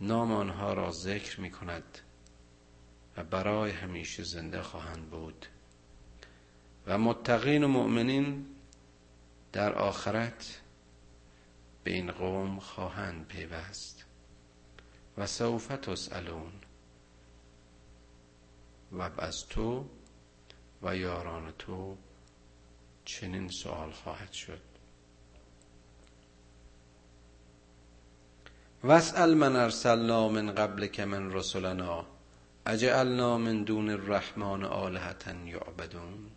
نام 0.00 0.32
آنها 0.32 0.72
را 0.72 0.90
ذکر 0.90 1.40
می 1.40 1.50
کند 1.50 1.98
و 3.16 3.24
برای 3.24 3.70
همیشه 3.70 4.22
زنده 4.22 4.62
خواهند 4.62 5.10
بود. 5.10 5.46
و 6.86 6.98
متقین 6.98 7.64
و 7.64 7.68
مؤمنین 7.68 8.46
در 9.52 9.72
آخرت 9.72 10.60
به 11.84 11.90
این 11.90 12.12
قوم 12.12 12.58
خواهند 12.58 13.26
پیوست. 13.26 14.06
و 15.18 15.26
سوف 15.26 15.66
تسالون 15.66 16.52
و 18.92 19.10
از 19.18 19.46
تو 19.48 19.88
و 20.82 20.96
یاران 20.96 21.52
تو 21.58 21.96
چنین 23.04 23.48
سوال 23.48 23.90
خواهد 23.90 24.32
شد. 24.32 24.60
واسأل 28.84 29.34
من 29.34 29.56
ارسلنا 29.56 30.28
من 30.28 30.54
قبل 30.54 30.86
که 30.86 31.04
من 31.04 31.32
رسولنا 31.32 32.06
اجعلنا 32.66 33.38
من 33.38 33.64
دون 33.64 33.90
الرحمن 33.90 34.64
آلهتا 34.64 35.32
یعبدون. 35.32 36.30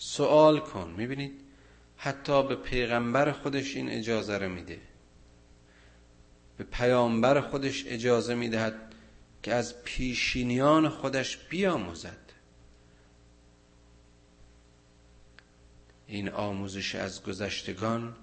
سوال 0.00 0.60
کن 0.60 0.94
می‌بینید؟ 0.96 1.40
حتی 1.96 2.42
به 2.48 2.56
پیغمبر 2.56 3.32
خودش 3.32 3.76
این 3.76 3.88
اجازه 3.88 4.38
رو 4.38 4.48
میده. 4.48 4.80
به 6.56 6.64
پیامبر 6.64 7.40
خودش 7.40 7.84
اجازه 7.86 8.34
می‌دهد 8.34 8.94
که 9.42 9.54
از 9.54 9.82
پیشینیان 9.82 10.88
خودش 10.88 11.36
بیاموزد. 11.36 12.32
این 16.06 16.28
آموزش 16.28 16.94
از 16.94 17.22
گذشتگان 17.22 18.16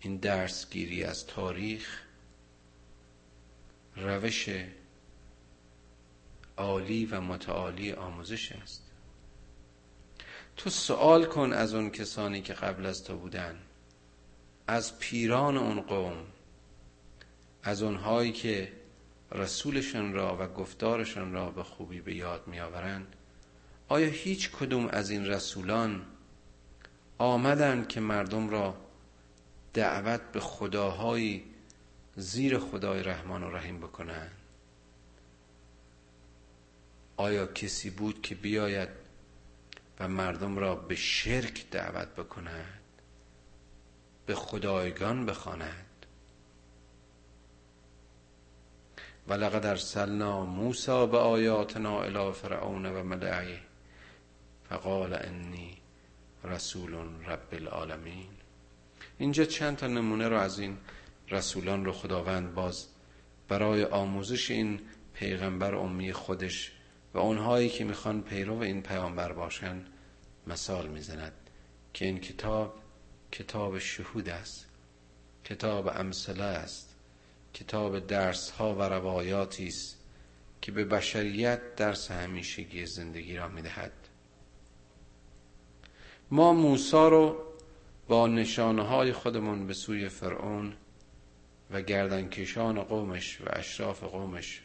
این 0.00 0.16
درسگیری 0.16 1.04
از 1.04 1.26
تاریخ 1.26 2.02
روش 3.96 4.48
عالی 6.56 7.06
و 7.06 7.20
متعالی 7.20 7.92
آموزش 7.92 8.52
است. 8.52 8.85
تو 10.56 10.70
سوال 10.70 11.24
کن 11.24 11.52
از 11.52 11.74
اون 11.74 11.90
کسانی 11.90 12.42
که 12.42 12.52
قبل 12.52 12.86
از 12.86 13.04
تو 13.04 13.16
بودن. 13.16 13.58
از 14.66 14.98
پیران 14.98 15.56
اون 15.56 15.80
قوم. 15.80 16.24
از 17.62 17.82
اونهایی 17.82 18.32
که 18.32 18.72
رسولشان 19.32 20.12
را 20.12 20.36
و 20.40 20.46
گفتارشان 20.46 21.32
را 21.32 21.50
به 21.50 21.62
خوبی 21.62 22.00
به 22.00 22.14
یاد 22.14 22.46
میآورند. 22.46 23.16
آیا 23.88 24.08
هیچ 24.08 24.50
کدوم 24.50 24.88
از 24.88 25.10
این 25.10 25.26
رسولان 25.26 26.02
آمدند 27.18 27.88
که 27.88 28.00
مردم 28.00 28.48
را 28.48 28.76
دعوت 29.74 30.20
به 30.32 30.40
خداهایی 30.40 31.44
زیر 32.16 32.58
خدای 32.58 33.02
رحمان 33.02 33.42
و 33.42 33.50
رحیم 33.50 33.78
بکنند؟ 33.78 34.30
آیا 37.16 37.46
کسی 37.46 37.90
بود 37.90 38.22
که 38.22 38.34
بیاید 38.34 39.05
و 40.00 40.08
مردم 40.08 40.58
را 40.58 40.74
به 40.74 40.94
شرک 40.94 41.70
دعوت 41.70 42.08
بکند 42.08 42.82
به 44.26 44.34
خدایگان 44.34 45.26
بخواند. 45.26 45.86
لقد 49.28 49.66
ارسلنا 49.66 50.44
موسی 50.44 51.06
به 51.06 51.18
آیاتنا 51.18 52.02
الی 52.02 52.32
فرعون 52.32 52.86
و 52.86 53.02
ملعه 53.02 53.60
فقال 54.68 55.14
انی 55.14 55.78
رسول 56.44 56.94
رب 57.26 57.48
العالمین. 57.52 58.28
اینجا 59.18 59.44
چند 59.44 59.76
تا 59.76 59.86
نمونه 59.86 60.28
رو 60.28 60.36
از 60.36 60.58
این 60.58 60.78
رسولان 61.30 61.84
رو 61.84 61.92
خداوند 61.92 62.54
باز 62.54 62.86
برای 63.48 63.84
آموزش 63.84 64.50
این 64.50 64.80
پیغمبر 65.14 65.74
امی 65.74 66.12
خودش 66.12 66.72
و 67.16 67.18
اونهایی 67.18 67.68
که 67.68 67.84
می‌خوان 67.84 68.22
پیرو 68.22 68.58
این 68.58 68.82
پیامبر 68.82 69.32
باشن 69.32 69.84
مثال 70.46 70.88
می‌زند 70.88 71.32
که 71.94 72.04
این 72.04 72.20
کتاب 72.20 72.74
کتاب 73.32 73.78
شهود 73.78 74.28
است 74.28 74.66
کتاب 75.44 75.88
امثله 75.88 76.44
است 76.44 76.94
کتاب 77.54 78.06
درس 78.06 78.50
ها 78.50 78.74
و 78.74 78.82
روایاتی 78.82 79.66
است 79.66 79.98
که 80.60 80.72
به 80.72 80.84
بشریت 80.84 81.76
درس 81.76 82.10
همیشگی 82.10 82.86
زندگی 82.86 83.36
را 83.36 83.48
می‌دهد. 83.48 83.92
ما 86.30 86.52
موسا 86.52 87.08
رو 87.08 87.42
با 88.08 88.26
نشانه 88.26 88.82
های 88.82 89.12
خودمون 89.12 89.66
به 89.66 89.74
سوی 89.74 90.08
فرعون 90.08 90.74
و 91.70 91.82
گردنکشان 91.82 92.82
قومش 92.82 93.40
و 93.40 93.44
اشراف 93.48 94.04
قومش 94.04 94.62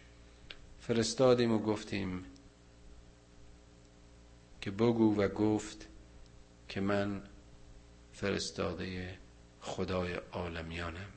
فرستادیم 0.79 1.51
و 1.51 1.59
گفتیم 1.59 2.25
که 4.62 4.71
بگو 4.71 5.21
و 5.21 5.28
گفت 5.28 5.88
که 6.67 6.82
من 6.82 7.21
فرستاده 8.13 9.17
خدای 9.62 10.13
عالمیانم. 10.32 11.10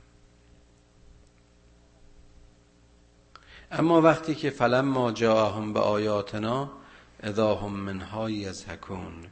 اما 3.71 4.01
وقتی 4.01 4.35
که 4.35 4.49
فلم 4.49 4.85
ما 4.85 5.11
جاهم 5.11 5.73
به 5.73 5.79
آیاتنا 5.79 6.71
اذا 7.23 7.55
هم 7.55 7.71
منهای 7.71 8.45
از 8.45 8.65
هکون 8.67 9.27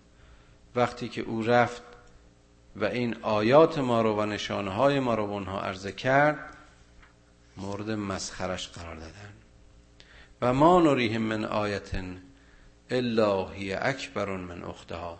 وقتی 0.75 1.09
که 1.09 1.21
او 1.21 1.43
رفت 1.43 1.83
و 2.75 2.85
این 2.85 3.15
آیات 3.21 3.77
ما 3.77 4.01
رو 4.01 4.15
و 4.15 4.25
نشانهای 4.25 4.99
ما 4.99 5.15
رو 5.15 5.23
اونها 5.23 5.61
عرضه 5.61 5.91
کرد 5.91 6.57
مورد 7.57 7.91
مسخرش 7.91 8.69
قرار 8.69 8.95
دادن. 8.95 9.33
و 10.41 10.53
ما 10.53 10.81
نریهم 10.81 11.21
من 11.21 11.45
آیت 11.45 11.95
الا 12.89 13.49
هی 13.49 13.73
اکبر 13.73 14.37
من 14.37 14.63
اختها. 14.63 15.19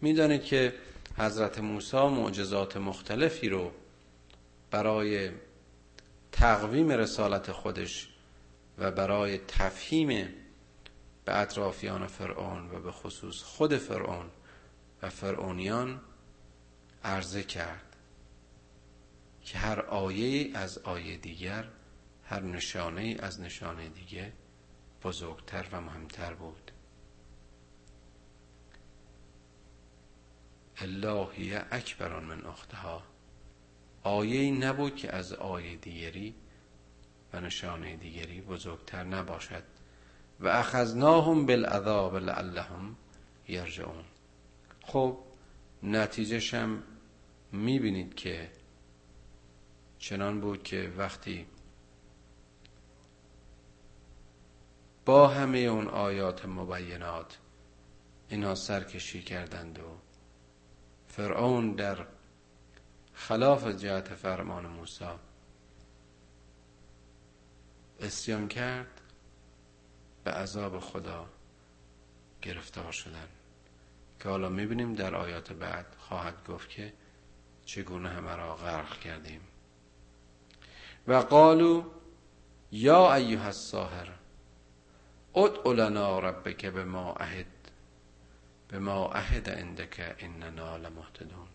می‌دانید 0.00 0.44
که 0.44 0.74
حضرت 1.18 1.58
موسی 1.58 1.96
معجزات 1.96 2.76
مختلفی 2.76 3.48
رو 3.48 3.72
برای 4.70 5.30
تقویم 6.32 6.90
رسالت 6.90 7.52
خودش 7.52 8.08
و 8.78 8.90
برای 8.90 9.38
تفهیم 9.38 10.28
به 11.24 11.40
اطرافیان 11.40 12.06
فرعون 12.06 12.70
و 12.70 12.80
به 12.80 12.92
خصوص 12.92 13.42
خود 13.42 13.76
فرعون 13.76 14.30
و 15.02 15.10
فرعونیان 15.10 16.00
عرضه 17.04 17.42
کرد 17.42 17.96
که 19.44 19.58
هر 19.58 19.80
آیه 19.80 20.58
از 20.58 20.78
آیه 20.78 21.16
دیگر 21.16 21.64
هر 22.24 22.40
نشانه 22.40 23.16
از 23.20 23.40
نشانه 23.40 23.88
دیگه 23.88 24.32
بزرگتر 25.02 25.66
و 25.72 25.80
مهمتر 25.80 26.34
بود. 26.34 26.70
اللهی 30.78 31.54
اکبران 31.54 32.24
من 32.24 32.46
اختها 32.46 33.02
آیه 34.02 34.50
نبود 34.50 34.96
که 34.96 35.14
از 35.14 35.32
آیه 35.32 35.76
دیگری 35.76 36.34
و 37.32 37.40
نشانه 37.40 37.96
دیگری 37.96 38.40
بزرگتر 38.40 39.04
نباشد 39.04 39.62
و 40.40 40.48
اخذناهم 40.48 41.46
بالعذاب 41.46 42.16
لعلهم 42.16 42.96
یرجعون 43.48 44.04
خب 44.82 45.18
نتیجهش 45.82 46.54
هم 46.54 46.82
می‌بینید 47.52 48.14
که 48.14 48.50
چنان 49.98 50.40
بود 50.40 50.62
که 50.62 50.92
وقتی 50.96 51.46
با 55.04 55.28
همه 55.28 55.58
اون 55.58 55.88
آیات 55.88 56.46
مبینات 56.46 57.38
اینا 58.28 58.54
سرکشی 58.54 59.22
کردند 59.22 59.78
و 59.78 60.03
فرعون 61.16 61.72
در 61.72 62.06
خلاف 63.14 63.66
جهت 63.66 64.14
فرمان 64.14 64.66
موسی 64.66 65.04
اسیان 68.00 68.48
کرد 68.48 69.00
به 70.24 70.30
عذاب 70.30 70.80
خدا 70.80 71.26
گرفتار 72.42 72.92
شدن. 72.92 73.28
که 74.20 74.28
حالا 74.28 74.48
می‌بینیم 74.48 74.94
در 74.94 75.14
آیات 75.14 75.52
بعد 75.52 75.86
خواهد 75.98 76.46
گفت 76.48 76.68
که 76.68 76.92
چگونه 77.64 78.08
همه 78.08 78.36
را 78.36 78.56
غرق 78.56 79.00
کردیم. 79.00 79.40
و 81.08 81.14
قالو 81.14 81.84
یا 82.72 83.14
ایها 83.14 83.44
الساهر 83.44 84.08
ادع 85.34 85.72
لنا 85.72 86.18
ربک 86.18 86.66
به 86.66 86.84
ما 86.84 87.12
عهد 87.12 87.46
به 88.74 88.80
ما 88.80 89.06
عهد 89.06 89.50
عندک 89.50 90.16
اننا 90.18 90.76
لمهتدون. 90.76 91.48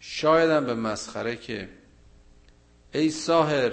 شایدم 0.00 0.66
به 0.66 0.74
مسخره 0.74 1.36
که 1.36 1.68
ای 2.94 3.10
ساهر 3.10 3.72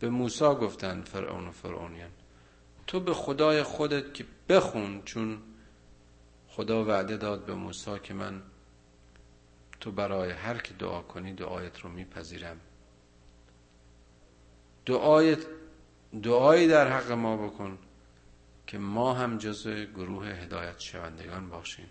به 0.00 0.08
موسی 0.08 0.44
گفتند 0.44 1.04
فرعون 1.04 1.48
و 1.48 1.50
فرعونیان 1.50 2.10
تو 2.86 3.00
به 3.00 3.14
خدای 3.14 3.62
خودت 3.62 4.14
که 4.14 4.24
بخون 4.48 5.02
چون 5.02 5.42
خدا 6.48 6.84
وعده 6.84 7.16
داد 7.16 7.44
به 7.44 7.54
موسی 7.54 7.98
که 8.02 8.14
من 8.14 8.42
تو 9.80 9.92
برای 9.92 10.30
هر 10.30 10.58
که 10.58 10.74
دعا 10.74 11.02
کنی 11.02 11.32
دعایت 11.32 11.80
رو 11.80 11.90
میپذیرم. 11.90 12.60
دعایت 14.86 15.38
دعایی 16.22 16.68
در 16.68 16.88
حق 16.88 17.12
ما 17.12 17.36
بکن. 17.36 17.78
که 18.70 18.78
ما 18.78 19.14
هم 19.14 19.38
جزء 19.38 19.84
گروه 19.84 20.26
هدایت 20.26 20.80
شوندگان 20.80 21.48
باشیم. 21.48 21.88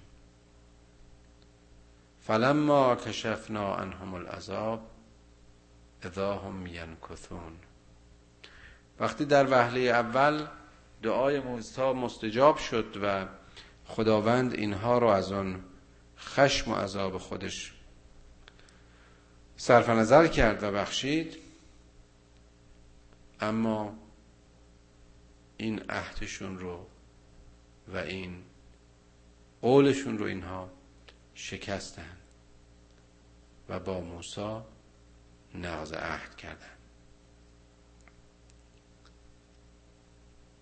فلما 2.20 2.96
کشفنا 2.96 3.76
عنهم 3.76 4.14
العذاب 4.14 4.82
اذا 6.04 6.38
هم 6.38 6.68
ینکثون. 6.68 7.54
وقتی 9.00 9.26
در 9.26 9.52
وهله 9.52 9.80
اول 9.80 10.48
دعای 11.04 11.40
موسی 11.40 11.82
مستجاب 11.82 12.58
شد 12.58 12.98
و 13.04 13.26
خداوند 13.86 14.54
اینها 14.54 14.98
رو 14.98 15.08
از 15.08 15.32
آن 15.32 15.64
خشم 16.18 16.72
و 16.72 16.76
عذاب 16.76 17.18
خودش 17.18 17.74
صرف 19.58 19.90
نظر 19.90 20.28
کرد 20.28 20.64
و 20.64 20.72
بخشید 20.72 21.38
اما 23.42 24.09
این 25.60 25.80
عهدشون 25.90 26.60
رو 26.60 26.86
و 27.88 27.98
این 27.98 28.44
قولشون 29.62 30.18
رو 30.18 30.26
اینها 30.26 30.70
شکستن 31.34 32.18
و 33.70 33.80
با 33.80 34.02
موسی 34.02 34.60
نقض 35.56 35.94
عهد 35.94 36.36
کردن. 36.36 36.76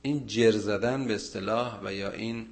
این 0.02 0.28
جر 0.28 0.52
زدن 0.52 1.08
به 1.08 1.16
اصطلاح 1.16 1.80
و 1.84 1.94
یا 1.94 2.12
این 2.12 2.48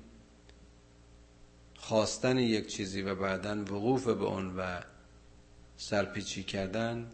خواستن 1.78 2.38
یک 2.38 2.68
چیزی 2.68 3.02
و 3.02 3.16
بعدا 3.16 3.62
وقوف 3.62 4.08
به 4.08 4.24
اون 4.24 4.58
و 4.58 4.82
سرپیچی 5.78 6.44
کردن 6.44 7.10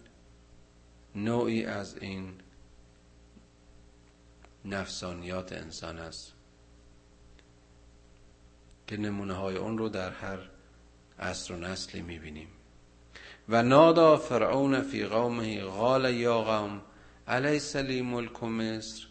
نوعی 1.16 1.66
از 1.66 1.98
این 1.98 2.34
نفسانیات 4.66 5.54
انسان 5.54 6.00
است. 6.00 6.34
که 8.88 8.98
نمونه 8.98 9.34
های 9.34 9.56
اون 9.56 9.78
رو 9.78 9.90
در 9.90 10.12
هر 10.12 10.40
عصر 11.20 11.54
و 11.54 11.58
نسلی 11.58 12.02
می‌بینیم. 12.02 12.48
و 13.50 13.64
نادا 13.64 14.18
فرعون 14.18 14.82
فی 14.82 15.06
قومه 15.06 15.64
قال 15.64 16.14
یا 16.14 16.42
قوم 16.42 16.82
علیس 17.28 17.76
لی 17.76 18.02
ملک 18.02 18.44
مصر 18.44 19.08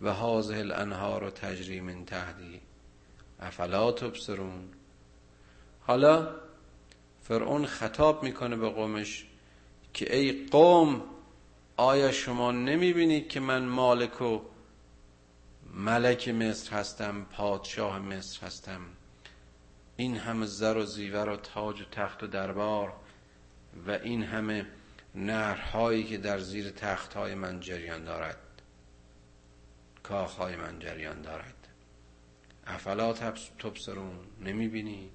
و 0.00 0.14
هذه 0.14 0.58
الانهار 0.58 1.30
تجری 1.30 1.80
من 1.80 2.04
تحتی. 2.04 2.60
افلا 3.40 3.92
تبصرون؟ 3.92 4.68
حالا 5.80 6.28
فرعون 7.22 7.66
خطاب 7.66 8.22
می‌کنه 8.22 8.56
به 8.56 8.68
قومش 8.68 9.26
که 9.94 10.16
ای 10.16 10.46
قوم 10.50 11.02
آیا 11.76 12.12
شما 12.12 12.52
نمی‌بینید 12.52 13.28
که 13.28 13.40
من 13.40 13.64
مالک 13.64 14.22
و 14.22 14.40
ملک 15.76 16.28
مصر 16.28 16.76
هستم 16.76 17.26
پادشاه 17.32 17.98
مصر 17.98 18.46
هستم. 18.46 18.80
این 19.96 20.16
همه 20.16 20.46
زر 20.46 20.76
و 20.76 20.84
زیور 20.84 21.28
و 21.28 21.36
تاج 21.36 21.80
و 21.80 21.84
تخت 21.84 22.22
و 22.22 22.26
دربار 22.26 22.92
و 23.86 23.90
این 23.90 24.22
همه 24.22 24.66
نهرهایی 25.14 26.04
که 26.04 26.18
در 26.18 26.38
زیر 26.38 26.70
تختهای 26.70 27.34
من 27.34 27.60
جریان 27.60 28.04
دارد 28.04 28.38
کاخهای 30.02 30.56
من 30.56 30.78
جریان 30.78 31.22
دارد. 31.22 31.68
افلا 32.66 33.12
تبصرون؟ 33.58 34.18
نمی‌بینید 34.40 35.12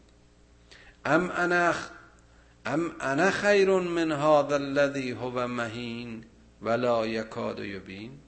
ام 1.05 1.31
انا 1.31 1.73
ام 2.65 2.91
انا 2.99 3.31
خیر 3.31 3.79
من 3.79 4.11
هذا 4.11 4.55
الذي 4.55 5.11
هو 5.11 5.47
مهین 5.47 6.25
ولا 6.61 7.07
یکاد 7.07 7.59
یبین؟ 7.59 8.19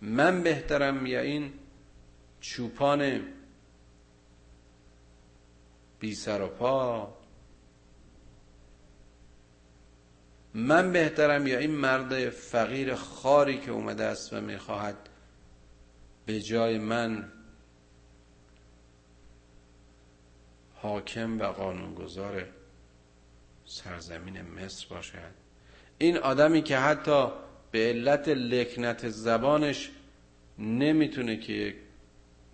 من 0.00 0.42
بهترم 0.42 1.06
یا 1.06 1.20
این 1.20 1.52
چوپان 2.40 3.22
بی 5.98 6.14
سر 6.14 6.42
و 6.42 6.46
پا؟ 6.46 7.16
من 10.54 10.92
بهترم 10.92 11.46
یا 11.46 11.58
این 11.58 11.70
مرد 11.70 12.30
فقیر 12.30 12.94
خاری 12.94 13.58
که 13.58 13.70
اومده 13.70 14.04
است 14.04 14.32
و 14.32 14.40
می‌خواهد 14.40 15.08
به 16.26 16.40
جای 16.40 16.78
من 16.78 17.32
حاکم 20.74 21.40
و 21.40 21.44
قانونگذار 21.44 22.46
سرزمین 23.64 24.42
مصر 24.42 24.86
باشد؟ 24.90 25.34
این 25.98 26.16
آدمی 26.16 26.62
که 26.62 26.78
حتی 26.78 27.26
به 27.70 27.78
علت 27.78 28.28
لکنت 28.28 29.08
زبانش 29.08 29.90
نمی‌تونه 30.58 31.36
که 31.36 31.76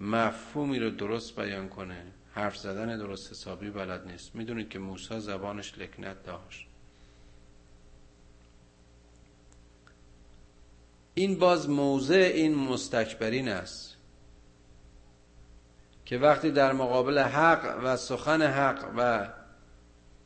مفهومی 0.00 0.78
رو 0.78 0.90
درست 0.90 1.36
بیان 1.36 1.68
کنه. 1.68 2.02
حرف 2.34 2.56
زدن 2.56 2.98
درست 2.98 3.30
حسابی 3.30 3.70
بلد 3.70 4.06
نیست. 4.06 4.34
می‌دونید 4.34 4.68
که 4.68 4.78
موسی 4.78 5.20
زبانش 5.20 5.78
لکنت 5.78 6.24
داشت. 6.24 6.66
این 11.14 11.38
باز 11.38 11.70
موضع 11.70 12.30
این 12.34 12.54
مستکبرین 12.54 13.48
است 13.48 13.96
که 16.04 16.18
وقتی 16.18 16.50
در 16.50 16.72
مقابل 16.72 17.18
حق 17.18 17.80
و 17.84 17.96
سخن 17.96 18.42
حق 18.42 18.92
و 18.96 19.28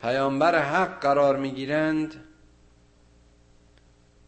پیامبر 0.01 0.61
حق 0.61 1.01
قرار 1.01 1.37
می‌گیرند 1.37 2.15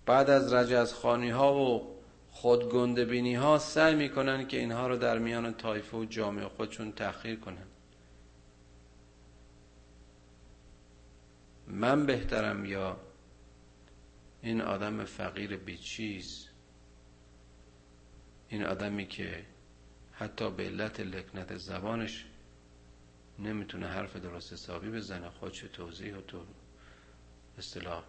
بعد 0.06 0.30
از 0.30 0.54
رجزخانی 0.54 1.30
ها 1.30 1.56
و 1.56 1.94
خودگنده 2.32 3.06
بینی 3.06 3.36
ها 3.36 3.58
سعی 3.58 3.96
می‌کنن 3.96 4.48
که 4.48 4.60
اینها 4.60 4.88
رو 4.88 4.98
در 4.98 5.18
میان 5.20 5.54
طایفه 5.54 5.98
و 5.98 6.06
جامعه 6.06 6.48
خودشون 6.48 6.92
تأخیر 6.92 7.39
کنن. 7.39 7.68
من 11.68 12.06
بهترم 12.06 12.66
یا 12.66 12.98
این 14.42 14.62
آدم 14.62 15.06
فقیر 15.06 15.58
بیچیز 15.58 16.50
این 18.50 18.63
آدمی 18.63 19.08
که 19.08 19.46
حتی 20.12 20.52
به 20.52 20.63
علت 20.63 21.00
لکنت 21.00 21.58
زبانش 21.58 22.26
نمی‌تونه 23.39 23.88
حرف 23.88 24.16
درست 24.16 24.54
حسابی 24.54 24.89
بزنه 24.89 25.30
خودش 25.30 25.60
توضیح 25.60 26.16
و 26.16 26.22
تو 26.22 26.46
اصطلاح 27.58 28.04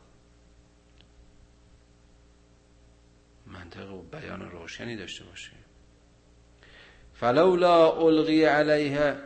منطق 3.46 3.92
و 3.92 4.02
بیان 4.02 4.50
روشنی 4.50 4.96
داشته 4.96 5.24
باشه 5.24 5.52
فلولا 7.14 7.92
القی 7.92 8.44
علیه 8.44 9.16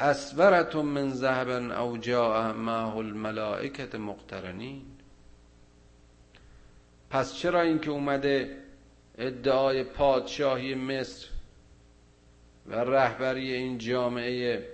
اسورت 0.00 0.76
من 0.76 1.10
ذهب 1.10 1.48
او 1.72 1.98
جاء 1.98 2.52
معه 2.52 2.96
الملائکت 2.96 3.94
مقترنین. 3.94 4.82
پس 7.10 7.34
چرا 7.34 7.60
اینکه 7.60 7.90
اومده 7.90 8.62
ادعای 9.18 9.84
پادشاهی 9.84 10.74
مصر 10.74 11.28
و 12.66 12.74
رهبری 12.74 13.52
این 13.52 13.78
جامعه 13.78 14.68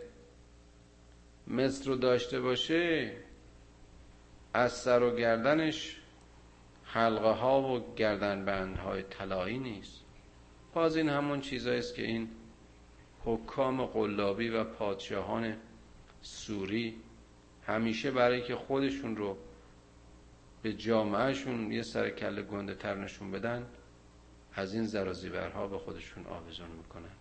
مصر 1.46 1.86
رو 1.86 1.96
داشته 1.96 2.40
باشه 2.40 3.12
از 4.54 4.72
سر 4.72 5.02
و 5.02 5.16
گردنش 5.16 6.00
حلقه 6.94 7.30
ها 7.30 7.62
و 7.62 7.94
گردن 7.94 8.44
بند 8.44 8.76
های 8.76 9.02
طلایی 9.02 9.58
نیست. 9.58 10.00
باز 10.74 10.96
این 10.96 11.08
همون 11.08 11.40
چیزایی 11.40 11.78
است 11.78 11.94
که 11.94 12.02
این 12.02 12.30
حکام 13.24 13.86
قلابی 13.86 14.48
و 14.48 14.64
پادشاهان 14.64 15.56
سوری 16.22 16.96
همیشه 17.66 18.10
برای 18.10 18.42
که 18.42 18.56
خودشون 18.56 19.16
رو 19.16 19.36
به 20.62 20.72
جامعهشون 20.72 21.72
یه 21.72 21.82
سر 21.82 22.10
کله 22.10 22.42
گنده 22.42 22.74
تر 22.74 22.94
نشون 22.94 23.30
بدن 23.30 23.66
از 24.54 24.74
این 24.74 24.84
زرازیورها 24.84 25.66
به 25.66 25.78
خودشون 25.78 26.26
آویزون 26.26 26.68
می‌کنن. 26.70 27.14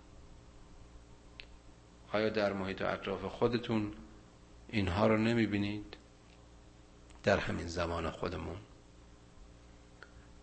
آیا 2.12 2.30
در 2.30 2.54
محیط 2.54 2.82
اطراف 2.82 3.26
خودتون 3.26 3.92
اینها 4.70 5.08
رو 5.08 5.18
نمی‌بینید؟ 5.18 5.98
در 7.24 7.38
همین 7.38 7.68
زمان 7.68 8.10
خودمون. 8.10 8.58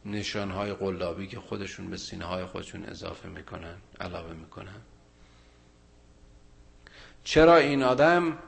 نشانهای 0.05 0.73
قلابی 0.73 1.27
که 1.27 1.41
خودشون 1.41 1.91
به 1.91 1.97
سینه 1.97 2.25
های 2.25 2.45
خودشون 2.45 2.85
اضافه 2.85 3.29
می‌کنن 3.29 3.77
علاوه 4.01 4.33
می‌کنن. 4.33 4.81
چرا 7.25 7.57
این 7.57 7.83
آدم 7.83 8.39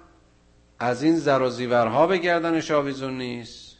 از 0.78 1.02
این 1.02 1.16
زر 1.16 1.42
و 1.42 1.50
زیورها 1.50 2.06
به 2.06 2.18
گردنش 2.18 2.70
آویزون 2.70 3.18
نیست؟ 3.18 3.76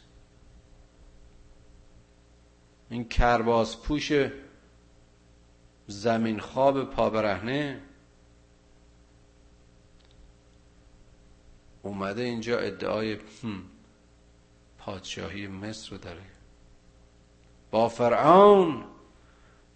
این 2.89 3.07
کرباس 3.09 3.77
پوش 3.77 4.11
زمین 5.87 6.39
خواب 6.39 6.83
پا 6.83 7.09
برهنه 7.09 7.81
اومده 11.83 12.21
اینجا 12.21 12.59
ادعای 12.59 13.17
پادشاهی 14.77 15.47
مصر 15.47 15.91
رو 15.91 15.97
داره. 15.97 16.32
با 17.73 17.89
فرعون 17.89 18.83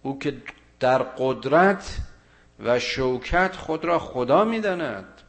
او 0.02 0.18
که 0.18 0.42
در 0.80 1.02
قدرت 1.02 1.98
و 2.58 2.78
شوکت 2.78 3.56
خود 3.56 3.84
را 3.84 3.98
خدا 3.98 4.44
می‌داند. 4.44 5.22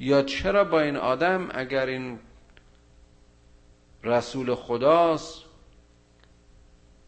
یا 0.00 0.22
چرا 0.22 0.64
با 0.64 0.80
این 0.80 0.96
آدم 0.96 1.48
اگر 1.54 1.86
این 1.86 2.18
رسول 4.04 4.54
خداست 4.54 5.44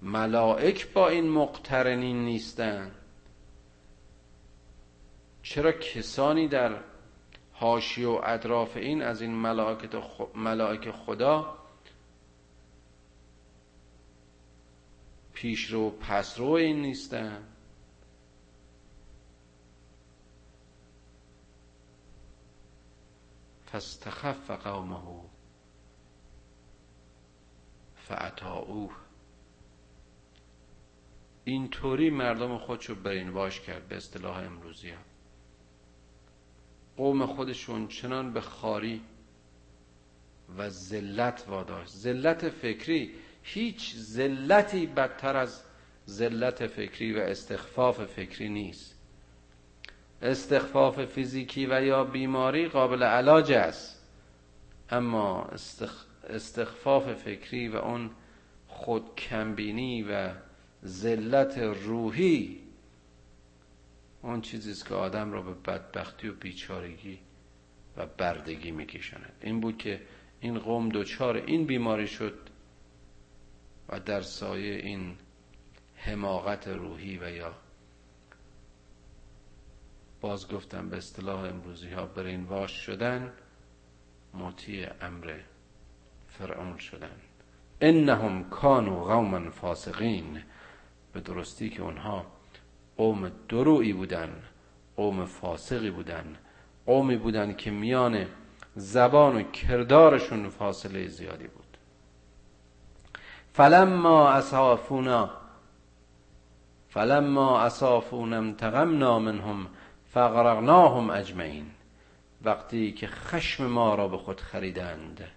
ملائک 0.02 0.92
با 0.92 1.08
این 1.08 1.30
مقترنین 1.30 2.24
نیستند 2.24 2.94
چرا 5.42 5.72
کسانی 5.72 6.48
در 6.48 6.76
هاشی 7.60 8.04
و 8.04 8.10
اطراف 8.10 8.76
این 8.76 9.02
از 9.02 9.22
این 9.22 9.58
ملائک 10.34 10.90
خدا 10.90 11.57
پیش 15.40 15.70
رو 15.70 15.90
پس 15.90 16.38
رو 16.38 16.50
این 16.50 16.82
نیستن. 16.82 17.42
فاستخف 23.66 24.50
قومه 24.50 25.20
فعطاؤه 27.94 28.90
اینطوری 31.44 32.10
مردم 32.10 32.58
خودشو 32.58 32.94
برین 32.94 33.28
واش 33.28 33.60
کرد 33.60 33.88
به 33.88 33.96
اصطلاح 33.96 34.36
امروزی 34.36 34.90
ها. 34.90 35.02
قوم 36.96 37.26
خودشون 37.26 37.88
چنان 37.88 38.32
به 38.32 38.40
خاری 38.40 39.02
و 40.56 40.68
ذلت 40.68 41.44
واداشت. 41.48 41.96
ذلت 41.96 42.48
فکری 42.48 43.27
هیچ 43.54 43.96
ذلتی 43.96 44.86
بدتر 44.86 45.36
از 45.36 45.62
ذلت 46.08 46.66
فکری 46.66 47.12
و 47.12 47.18
استخفاف 47.18 48.04
فکری 48.04 48.48
نیست. 48.48 48.94
استخفاف 50.22 51.04
فیزیکی 51.04 51.66
و 51.66 51.84
یا 51.84 52.04
بیماری 52.04 52.68
قابل 52.68 53.02
علاج 53.02 53.52
است. 53.52 54.04
اما 54.90 55.50
استخفاف 56.28 57.12
فکری 57.12 57.68
و 57.68 57.76
اون 57.76 58.10
خود 58.68 59.14
کمبینی 59.14 60.02
و 60.02 60.30
ذلت 60.84 61.58
روحی 61.58 62.60
اون 64.22 64.40
چیزی 64.40 64.70
است 64.70 64.88
که 64.88 64.94
آدم 64.94 65.32
را 65.32 65.42
به 65.42 65.54
بدبختی 65.54 66.28
و 66.28 66.32
بیچارگی 66.32 67.18
و 67.96 68.06
بردگی 68.06 68.70
میکشاند. 68.70 69.32
این 69.40 69.60
بود 69.60 69.78
که 69.78 70.00
این 70.40 70.58
قوم 70.58 70.88
دوچار 70.88 71.36
این 71.36 71.66
بیماری 71.66 72.06
شد 72.06 72.47
و 73.88 74.00
در 74.00 74.20
سایه 74.20 74.74
این 74.74 75.16
حماقت 75.96 76.68
روحی 76.68 77.18
و 77.18 77.30
یا 77.30 77.54
باز 80.20 80.48
گفتم 80.48 80.88
به 80.88 80.96
اصطلاح 80.96 81.44
امروزی 81.44 81.90
ها 81.90 82.06
برین 82.06 82.44
واش 82.44 82.72
شدن 82.72 83.32
مطیع 84.34 84.88
امر 85.00 85.34
فرعون 86.28 86.78
شدن. 86.78 87.16
انهم 87.80 88.50
کانوا 88.50 89.04
قوما 89.04 89.50
فاسقین. 89.50 90.42
به 91.12 91.20
درستی 91.20 91.70
که 91.70 91.82
اونها 91.82 92.26
قوم 92.96 93.32
دروعی 93.48 93.92
بودن 93.92 94.42
قوم 94.96 95.24
فاسقی 95.24 95.90
بودن 95.90 96.36
قومی 96.86 97.16
بودن 97.16 97.54
که 97.54 97.70
میان 97.70 98.26
زبان 98.76 99.36
و 99.36 99.42
کردارشون 99.42 100.48
فاصله 100.48 101.08
زیادی 101.08 101.46
بود. 101.46 101.67
فلما 103.58 104.30
اصافونا 104.30 105.30
فلما 106.88 107.60
اصافونا 107.60 108.36
انتقمنا 108.36 109.18
منهم 109.18 109.66
فغرقناهم 110.12 111.10
اجمعین. 111.10 111.70
وقتی 112.42 112.92
که 112.92 113.06
خشم 113.06 113.66
ما 113.66 113.94
را 113.94 114.08
به 114.08 114.18
خود 114.18 114.40
خریدند 114.40 115.28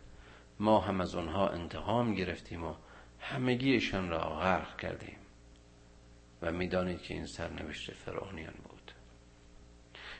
ما 0.59 0.79
هم 0.79 1.01
از 1.01 1.15
آنها 1.15 1.49
انتقام 1.49 2.13
گرفتیم 2.13 2.63
و 2.63 2.73
همگیشان 3.19 4.09
را 4.09 4.19
غرق 4.19 4.77
کردیم. 4.77 5.17
و 6.41 6.51
می‌دانید 6.51 7.01
که 7.01 7.13
این 7.13 7.25
سرنوشت 7.25 7.91
فرعونیان 7.91 8.53
بود. 8.69 8.91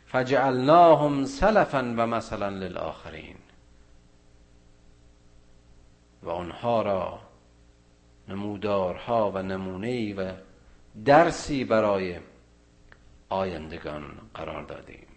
فجعلناهم 0.06 1.26
سلفا 1.26 1.94
و 1.98 2.08
مثلا 2.08 2.50
للآخرین. 2.50 3.38
و 6.24 6.30
آنها 6.30 6.82
را 6.82 7.31
نمودارها 8.32 9.32
و 9.32 9.38
نمونهی 9.38 10.14
و 10.14 10.34
درسی 11.06 11.64
برای 11.64 12.20
آیندگان 13.30 14.22
قرار 14.34 14.64
دادیم. 14.64 15.08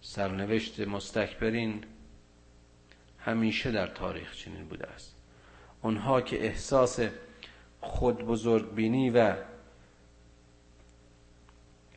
سرنوشت 0.00 0.80
مستکبرین 0.80 1.84
همیشه 3.18 3.70
در 3.70 3.86
تاریخ 3.86 4.36
چنین 4.36 4.64
بوده 4.64 4.86
است. 4.86 5.16
اونها 5.82 6.20
که 6.20 6.44
احساس 6.44 7.00
خود 7.80 8.18
بزرگبینی 8.26 9.10
و 9.10 9.36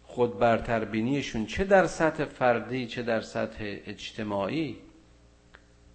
خود 0.04 0.40
برتربینیشون 0.40 1.46
چه 1.46 1.64
در 1.64 1.88
سطح 1.88 2.26
فردی 2.26 2.88
چه 2.88 3.04
در 3.04 3.22
سطح 3.22 3.58
اجتماعی 3.86 4.78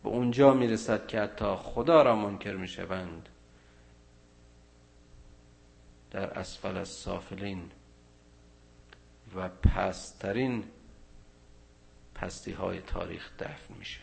به 0.07 0.12
اونجا 0.12 0.54
می‌رسد 0.54 1.07
که 1.07 1.20
حتی 1.20 1.54
خدا 1.59 2.02
را 2.02 2.16
منکر 2.16 2.57
می‌شوند. 2.57 3.28
در 6.11 6.38
اسفل 6.38 6.84
سافلین 6.84 7.70
و 9.36 9.48
پسترین 9.48 10.64
پستی 12.14 12.52
های 12.52 12.80
تاریخ 12.80 13.30
دفن 13.38 13.74
میشه. 13.78 14.00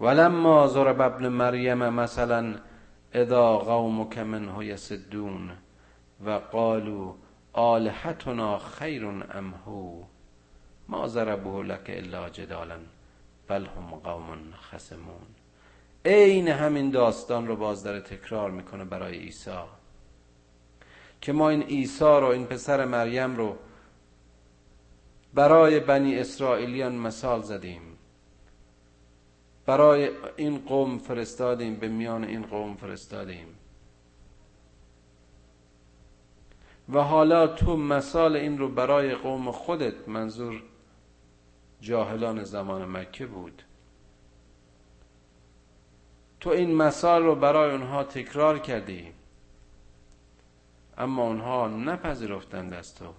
ولما 0.00 0.66
ضرب 0.66 1.00
ابن 1.00 1.28
مریم 1.28 1.88
مثلا 1.88 2.54
اذا 3.14 3.58
قومك 3.58 4.18
منه 4.18 4.64
یسدون 4.64 5.50
و 6.24 6.30
قالوا 6.30 7.14
آلهتنا 7.52 8.58
خیر 8.58 9.06
ام 9.06 9.54
هو؟ 9.66 10.02
ما 10.88 11.06
ضربه 11.06 11.62
لك 11.62 11.90
الا 11.90 12.28
جدالا. 12.28 12.95
بل 13.48 13.66
هم 13.66 13.86
قوم 13.86 14.52
خسمون 14.52 15.26
عین 16.04 16.48
همین 16.48 16.90
داستان 16.90 17.46
رو 17.46 17.56
باز 17.56 17.84
داره 17.84 18.00
تکرار 18.00 18.50
می‌کنه 18.50 18.84
برای 18.84 19.18
عیسی. 19.18 19.50
که 21.20 21.32
ما 21.32 21.50
این 21.50 21.62
عیسی 21.62 22.04
رو 22.04 22.24
این 22.24 22.46
پسر 22.46 22.84
مریم 22.84 23.36
رو 23.36 23.56
برای 25.34 25.80
بنی 25.80 26.18
اسرائیلیان 26.18 26.94
مثال 26.94 27.42
زدیم. 27.42 27.80
برای 29.66 30.10
این 30.36 30.58
قوم 30.58 30.98
فرستادیم 30.98 31.74
به 31.74 31.88
میان 31.88 32.24
این 32.24 32.42
قوم 32.42 32.76
فرستادیم. 32.76 33.46
و 36.92 37.00
حالا 37.00 37.46
تو 37.46 37.76
مثال 37.76 38.36
این 38.36 38.58
رو 38.58 38.68
برای 38.68 39.14
قوم 39.14 39.50
خودت 39.50 40.08
منظور 40.08 40.62
جاهلان 41.80 42.44
زمان 42.44 42.84
مکه 42.84 43.26
بود. 43.26 43.62
تو 46.40 46.50
این 46.50 46.74
مثال 46.74 47.22
رو 47.22 47.34
برای 47.34 47.72
اونها 47.72 48.04
تکرار 48.04 48.58
کردی 48.58 49.12
اما 50.98 51.22
اونها 51.22 51.68
نپذیرفتند 51.68 52.74
از 52.74 52.94
تو. 52.94 53.14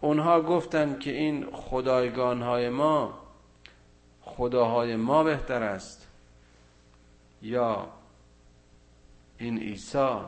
اونها 0.00 0.42
گفتند 0.42 1.00
که 1.00 1.10
این 1.10 1.50
خدایگانهای 1.52 2.68
ما 2.68 3.18
خداهای 4.22 4.96
ما 4.96 5.24
بهتر 5.24 5.62
است 5.62 6.08
یا 7.42 7.88
این 9.38 9.58
عیسی. 9.58 10.18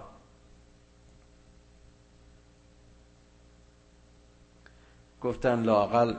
گفتن 5.25 5.63
لاقل 5.63 6.15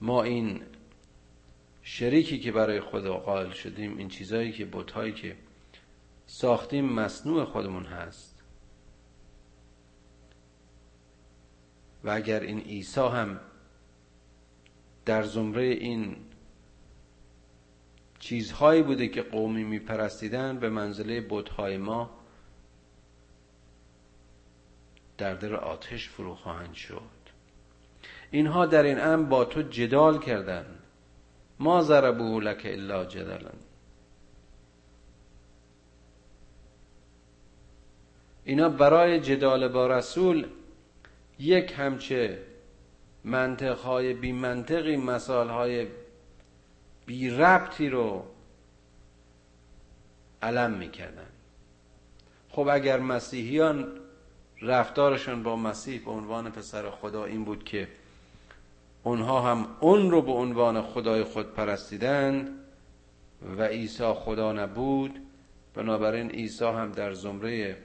ما 0.00 0.22
این 0.22 0.62
شریکی 1.82 2.40
که 2.40 2.52
برای 2.52 2.80
خدا 2.80 3.16
قائل 3.16 3.50
شدیم 3.50 3.98
این 3.98 4.08
چیزهایی 4.08 4.52
که 4.52 4.64
بتهایی 4.64 5.12
که 5.12 5.36
ساختیم 6.26 6.84
مصنوع 6.84 7.44
خودمون 7.44 7.84
هست. 7.84 8.42
و 12.04 12.10
اگر 12.10 12.40
این 12.40 12.60
عیسی 12.60 13.00
هم 13.00 13.40
در 15.04 15.22
زمره 15.22 15.64
این 15.64 16.16
چیزهایی 18.18 18.82
بوده 18.82 19.08
که 19.08 19.22
قومی 19.22 19.64
میپرستیدن 19.64 20.58
به 20.58 20.70
منزله 20.70 21.20
بودهای 21.20 21.76
ما 21.76 22.10
در 25.18 25.34
در 25.34 25.54
آتش 25.54 26.08
فرو 26.08 26.34
خواهند 26.34 26.74
شد. 26.74 27.21
اینها 28.32 28.66
در 28.66 28.82
این 28.82 29.00
امر 29.00 29.28
با 29.28 29.44
تو 29.44 29.62
جدال 29.62 30.18
کردند. 30.18 30.78
ما 31.58 31.82
ضربو 31.82 32.40
لک 32.40 32.62
الا 32.64 33.04
جدلا. 33.04 33.50
اینا 38.44 38.68
برای 38.68 39.20
جدال 39.20 39.68
با 39.68 39.86
رسول 39.86 40.46
یک 41.38 41.74
همچه 41.76 42.38
منطقهای 43.24 44.14
بی 44.14 44.32
منطقی 44.32 44.96
مسائل 44.96 45.86
بی 47.06 47.30
ربطی 47.30 47.88
رو 47.88 48.24
علم 50.42 50.70
می‌کردن 50.70 51.26
خب 52.48 52.68
اگر 52.68 53.00
مسیحیان 53.00 54.00
رفتارشون 54.62 55.42
با 55.42 55.56
مسیح 55.56 56.04
به 56.04 56.10
عنوان 56.10 56.50
پسر 56.50 56.90
خدا 56.90 57.24
این 57.24 57.44
بود 57.44 57.64
که 57.64 57.88
اونها 59.02 59.50
هم 59.50 59.66
اون 59.80 60.10
رو 60.10 60.22
به 60.22 60.32
عنوان 60.32 60.82
خدای 60.82 61.24
خود 61.24 61.54
پرستیدند 61.54 62.58
و 63.58 63.62
عیسی 63.62 64.12
خدا 64.12 64.52
نبود. 64.52 65.18
بنابراین 65.74 66.30
عیسی 66.30 66.64
هم 66.64 66.92
در 66.92 67.12
زمره 67.12 67.76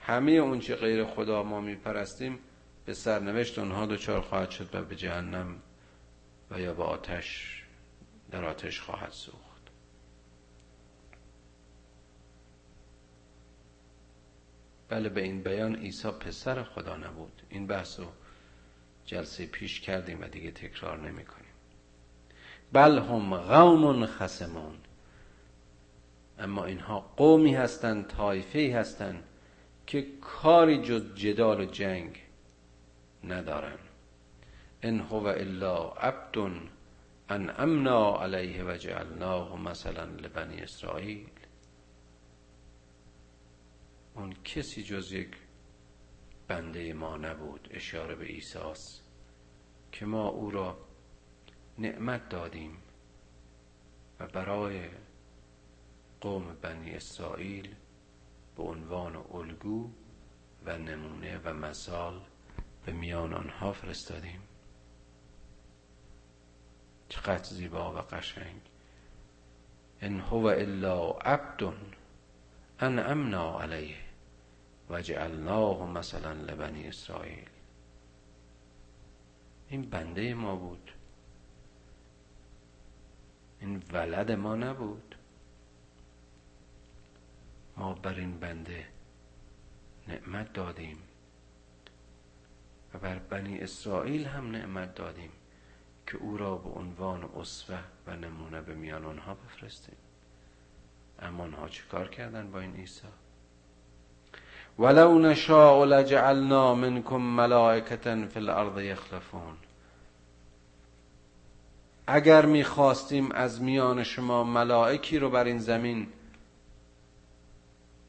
همه 0.00 0.32
اون 0.32 0.60
چه 0.60 0.76
غیر 0.76 1.04
خدا 1.04 1.42
ما 1.42 1.60
میپرستیم 1.60 2.38
به 2.86 2.94
سرنوشت 2.94 3.58
اونها 3.58 3.86
دچار 3.86 4.20
خواهد 4.20 4.50
شد 4.50 4.74
و 4.74 4.82
به 4.82 4.96
جهنم 4.96 5.56
و 6.50 6.60
یا 6.60 6.74
به 6.74 6.82
آتش 6.82 7.62
در 8.30 8.44
آتش 8.44 8.80
خواهد 8.80 9.10
سوخت. 9.10 9.38
بله 14.88 15.08
به 15.08 15.22
این 15.22 15.42
بیان 15.42 15.76
عیسی 15.76 16.10
پسر 16.10 16.62
خدا 16.62 16.96
نبود. 16.96 17.42
این 17.48 17.66
بحث 17.66 18.00
رو 18.00 18.06
جلسه 19.08 19.46
پیش 19.46 19.80
کردیم 19.80 20.20
و 20.20 20.24
دیگه 20.28 20.50
تکرار 20.50 20.98
نمی 20.98 21.24
کنیم 21.24 21.52
بل 22.72 22.98
هم 22.98 24.06
خسمون 24.06 24.78
اما 26.38 26.64
اینها 26.64 27.00
قومی 27.00 27.54
هستند 27.54 28.06
طایفه 28.06 28.72
هستند 28.76 29.24
که 29.86 30.06
کاری 30.20 30.82
جز 30.82 31.14
جدال 31.14 31.60
و 31.60 31.64
جنگ 31.64 32.22
ندارن. 33.24 33.78
ان 34.82 35.00
هو 35.00 35.26
الا 35.26 35.88
عبد 35.88 36.38
ان 37.28 37.50
امنا 37.58 38.22
علیه 38.22 38.64
و 38.64 38.76
جعلناه 38.76 39.62
مثلا 39.62 40.04
لبنی 40.04 40.60
اسرائیل. 40.60 41.30
اون 44.14 44.34
کسی 44.44 44.82
جز 44.82 45.12
یک 45.12 45.30
بنده 46.48 46.92
ما 46.92 47.16
نبود 47.16 47.68
اشاره 47.70 48.14
به 48.14 48.26
ایساس 48.32 49.00
که 49.92 50.06
ما 50.06 50.28
او 50.28 50.50
را 50.50 50.78
نعمت 51.78 52.28
دادیم 52.28 52.78
و 54.20 54.26
برای 54.26 54.88
قوم 56.20 56.56
بنی 56.62 56.90
اسرائیل 56.90 57.74
به 58.56 58.62
عنوان 58.62 59.16
الگو 59.16 59.90
و 60.64 60.78
نمونه 60.78 61.38
و 61.38 61.54
مثال 61.54 62.20
به 62.86 62.92
میان 62.92 63.34
آنها 63.34 63.72
فرستادیم. 63.72 64.40
چقدر 67.08 67.44
زیبا 67.44 67.94
و 67.94 67.98
قشنگ. 67.98 68.60
ان 70.00 70.20
هو 70.20 70.46
الا 70.46 71.10
عبد 71.10 71.62
ان 72.80 72.98
امنا 72.98 73.60
علیه. 73.60 74.07
و 74.90 75.02
جعلناه 75.02 75.90
مثلا 75.90 76.32
لبنی 76.32 76.88
اسرائیل. 76.88 77.48
این 79.68 79.82
بنده 79.82 80.34
ما 80.34 80.56
بود. 80.56 80.92
این 83.60 83.82
ولد 83.92 84.32
ما 84.32 84.56
نبود. 84.56 85.14
ما 87.76 87.94
بر 87.94 88.14
این 88.14 88.38
بنده 88.38 88.86
نعمت 90.08 90.52
دادیم 90.52 90.98
و 92.94 92.98
بر 92.98 93.18
بنی 93.18 93.58
اسرائیل 93.58 94.26
هم 94.26 94.50
نعمت 94.50 94.94
دادیم 94.94 95.30
که 96.06 96.16
او 96.16 96.36
را 96.36 96.56
به 96.56 96.70
عنوان 96.70 97.24
اصوه 97.24 97.78
و 98.06 98.16
نمونه 98.16 98.60
به 98.60 98.74
میان 98.74 99.04
آنها 99.04 99.34
بفرستیم. 99.34 99.96
اما 101.18 101.42
آنها 101.42 101.68
چیکار 101.68 102.08
کردن 102.08 102.50
با 102.50 102.60
این 102.60 102.76
عیسی؟ 102.76 103.08
ولو 104.78 105.18
نشاء 105.18 105.84
لجعلنا 105.84 106.74
منکم 106.74 107.16
ملائکتا 107.16 108.26
فی 108.26 108.38
الارض 108.40 108.82
یخلفون. 108.82 109.56
اگر 112.06 112.46
می‌خواستیم 112.46 113.32
از 113.32 113.62
میان 113.62 114.02
شما 114.02 114.44
ملائکی 114.44 115.18
رو 115.18 115.30
بر 115.30 115.44
این 115.44 115.58
زمین 115.58 116.06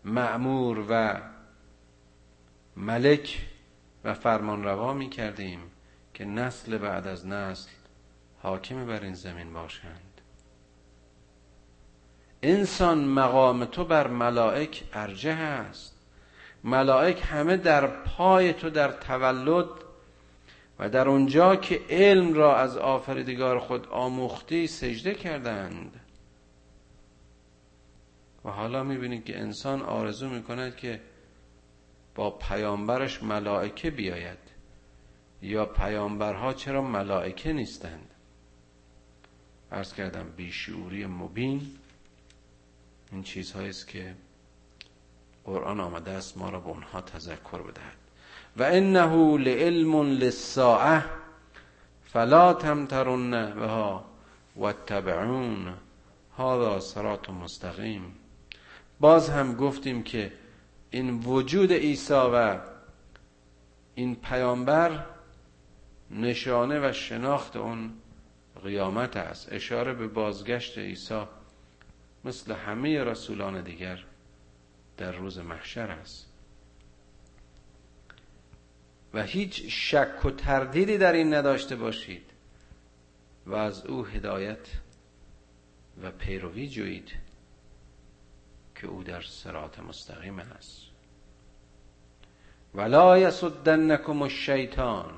معمور 0.05 0.85
و 0.89 1.21
ملک 2.77 3.45
و 4.03 4.13
فرمان 4.13 4.63
روا 4.63 4.93
می 4.93 5.09
کردیم 5.09 5.59
که 6.13 6.25
نسل 6.25 6.77
بعد 6.77 7.07
از 7.07 7.27
نسل 7.27 7.69
حاکم 8.41 8.85
بر 8.85 9.01
این 9.01 9.13
زمین 9.13 9.53
باشند. 9.53 10.21
انسان 12.43 13.05
مقام 13.05 13.65
تو 13.65 13.85
بر 13.85 14.07
ملائک 14.07 14.83
ارجه 14.93 15.33
است. 15.33 15.98
ملائک 16.63 17.23
همه 17.25 17.57
در 17.57 17.87
پای 17.87 18.53
تو 18.53 18.69
در 18.69 18.91
تولد 18.91 19.69
و 20.79 20.89
در 20.89 21.09
اونجا 21.09 21.55
که 21.55 21.81
علم 21.89 22.33
را 22.33 22.57
از 22.57 22.77
آفریدگار 22.77 23.59
خود 23.59 23.87
آموختی 23.87 24.67
سجده 24.67 25.13
کردند. 25.13 25.99
و 28.45 28.49
حالا 28.49 28.83
می‌بینید 28.83 29.25
که 29.25 29.39
انسان 29.39 29.81
آرزو 29.81 30.29
می‌کند 30.29 30.75
که 30.75 31.01
با 32.15 32.31
پیامبرش 32.31 33.23
ملائکه 33.23 33.91
بیاید. 33.91 34.49
یا 35.41 35.65
پیامبرها 35.65 36.53
چرا 36.53 36.81
ملائکه 36.81 37.53
نیستند؟ 37.53 38.11
ارز 39.71 39.93
کردم 39.93 40.29
بیشعوری 40.37 41.05
مبین 41.05 41.61
این 43.11 43.23
چیزهایی 43.23 43.69
است 43.69 43.87
که 43.87 44.15
قرآن 45.49 45.79
آمده 45.79 46.11
است 46.11 46.37
ما 46.37 46.49
را 46.49 46.59
به 46.59 46.67
اونها 46.67 47.01
تذکر 47.01 47.57
بدهد. 47.57 47.97
و 48.57 48.63
انه 48.63 49.37
لعلم 49.37 50.01
للساعه 50.01 51.05
فلا 52.03 52.53
تمترن 52.53 53.53
بها 53.53 54.05
واتبعون 54.55 55.73
هذا 56.37 56.79
صراط 56.79 57.29
مستقیم. 57.29 58.15
باز 58.99 59.29
هم 59.29 59.55
گفتیم 59.55 60.03
که 60.03 60.31
این 60.89 61.19
وجود 61.19 61.73
عیسی 61.73 62.13
و 62.13 62.59
این 63.95 64.15
پیامبر 64.15 65.05
نشانه 66.11 66.89
و 66.89 66.93
شناخت 66.93 67.55
اون 67.55 67.93
قیامت 68.63 69.17
است. 69.17 69.53
اشاره 69.53 69.93
به 69.93 70.07
بازگشت 70.07 70.77
عیسی 70.77 71.21
مثل 72.25 72.51
همه 72.51 73.03
رسولان 73.03 73.61
دیگر. 73.61 74.05
در 74.99 75.11
روز 75.11 75.37
محشر 75.37 75.91
است. 75.91 76.25
و 79.13 79.23
هیچ 79.23 79.65
شک 79.69 80.25
و 80.25 80.31
تردیدی 80.31 80.97
در 80.97 81.13
این 81.13 81.33
نداشته 81.33 81.75
باشید 81.75 82.25
و 83.45 83.55
از 83.55 83.85
او 83.85 84.05
هدایت 84.05 84.67
و 86.03 86.11
پیروی 86.11 86.67
جویید 86.67 87.11
که 88.75 88.87
او 88.87 89.03
در 89.03 89.21
سرات 89.21 89.79
مستقیم 89.79 90.39
است. 90.39 90.81
ولا 92.75 93.17
یصدنکم 93.17 94.21
الشیطان. 94.21 95.13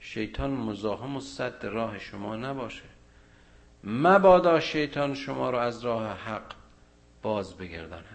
شیطان 0.00 0.50
مزاحم 0.50 1.16
و 1.16 1.20
صد 1.20 1.64
راه 1.64 1.98
شما 1.98 2.36
نباشه. 2.36 2.84
مبادا 3.84 4.60
شیطان 4.60 5.14
شما 5.14 5.50
را 5.50 5.62
از 5.62 5.84
راه 5.84 6.18
حق 6.18 6.54
باز 7.22 7.54
بگرداند. 7.54 8.13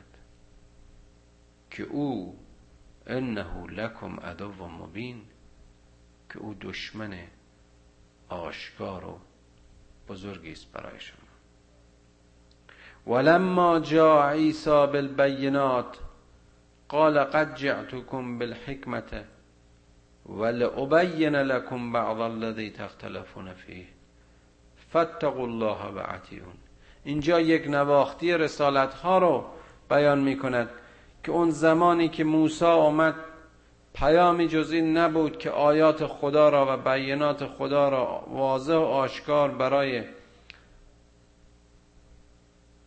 که 1.71 1.83
او 1.83 2.39
انه 3.07 3.67
لکم 3.71 4.19
عدو 4.19 4.67
مبین 4.67 5.21
که 6.33 6.39
او 6.39 6.55
دشمن 6.61 7.13
آشکار 8.29 9.05
و 9.05 9.19
بزرگی 10.07 10.51
است 10.51 10.71
برای 10.71 10.99
شما. 10.99 11.29
ولما 13.07 13.79
جاء 13.79 14.31
عیسی 14.31 14.69
بالبینات 14.69 15.97
قال 16.89 17.23
قد 17.23 17.55
جعتكم 17.55 18.39
بالحکمت 18.39 19.25
ولأبین 20.25 21.35
لكم 21.35 21.91
بعض 21.91 22.19
الذي 22.19 22.69
تختلفون 22.69 23.53
فيه 23.53 23.85
فاتقوا 24.93 25.45
الله 25.45 25.85
و 25.85 26.03
اینجا 27.03 27.39
یک 27.39 27.67
نواختی 27.67 28.33
رسالت 28.33 28.93
ها 28.93 29.17
رو 29.17 29.45
بیان 29.89 30.19
می 30.19 30.37
کند 30.37 30.69
که 31.23 31.31
اون 31.31 31.49
زمانی 31.49 32.09
که 32.09 32.23
موسی 32.23 32.65
آمد 32.65 33.15
پیامی 33.93 34.47
جز 34.47 34.71
این 34.71 34.97
نبود 34.97 35.37
که 35.37 35.51
آیات 35.51 36.05
خدا 36.05 36.49
را 36.49 36.65
و 36.69 36.77
بیانات 36.77 37.45
خدا 37.45 37.89
را 37.89 38.23
واضح 38.27 38.73
و 38.73 38.79
آشکار 38.79 39.51
برای 39.51 40.03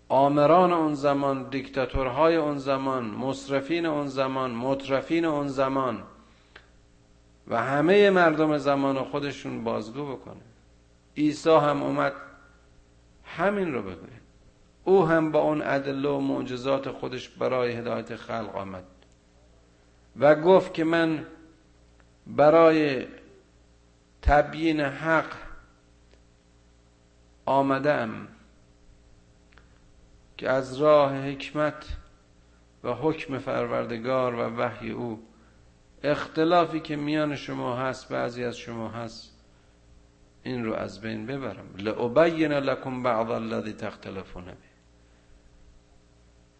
آمران 0.08 0.72
اون 0.72 0.94
زمان 0.94 1.48
دیکتاتورهای 1.50 2.36
اون 2.36 2.58
زمان 2.58 3.04
مصرفین 3.04 3.86
اون 3.86 4.06
زمان 4.06 4.50
مطرفین 4.50 5.24
اون 5.24 5.48
زمان 5.48 6.02
و 7.48 7.62
همه 7.62 8.10
مردم 8.10 8.58
زمان 8.58 9.04
خودشون 9.04 9.64
بازگو 9.64 10.16
بکنه. 10.16 10.42
عیسی 11.16 11.50
هم 11.50 11.82
اومد 11.82 12.12
همین 13.24 13.72
رو 13.74 13.82
بگوید. 13.82 14.21
او 14.84 15.06
هم 15.06 15.32
با 15.32 15.40
اون 15.40 15.62
عدل 15.62 16.04
و 16.04 16.20
معجزات 16.20 16.90
خودش 16.90 17.28
برای 17.28 17.72
هدایت 17.72 18.16
خلق 18.16 18.56
آمد. 18.56 18.84
و 20.16 20.34
گفت 20.34 20.74
که 20.74 20.84
من 20.84 21.26
برای 22.26 23.06
تبیین 24.22 24.80
حق 24.80 25.32
آمدم 27.46 28.28
که 30.36 30.50
از 30.50 30.76
راه 30.76 31.16
حکمت 31.16 31.96
و 32.84 32.92
حکم 32.92 33.38
فروردگار 33.38 34.34
و 34.34 34.56
وحی 34.56 34.90
او 34.90 35.22
اختلافی 36.02 36.80
که 36.80 36.96
میان 36.96 37.36
شما 37.36 37.76
هست 37.76 38.08
بعضی 38.08 38.44
از 38.44 38.56
شما 38.56 38.88
هست 38.88 39.32
این 40.42 40.64
رو 40.64 40.74
از 40.74 41.00
بین 41.00 41.26
ببرم. 41.26 41.74
لأبین 41.78 42.52
لکم 42.52 43.02
بعض 43.02 43.30
الذی 43.30 43.72
تختلفون 43.72 44.44
به. 44.44 44.71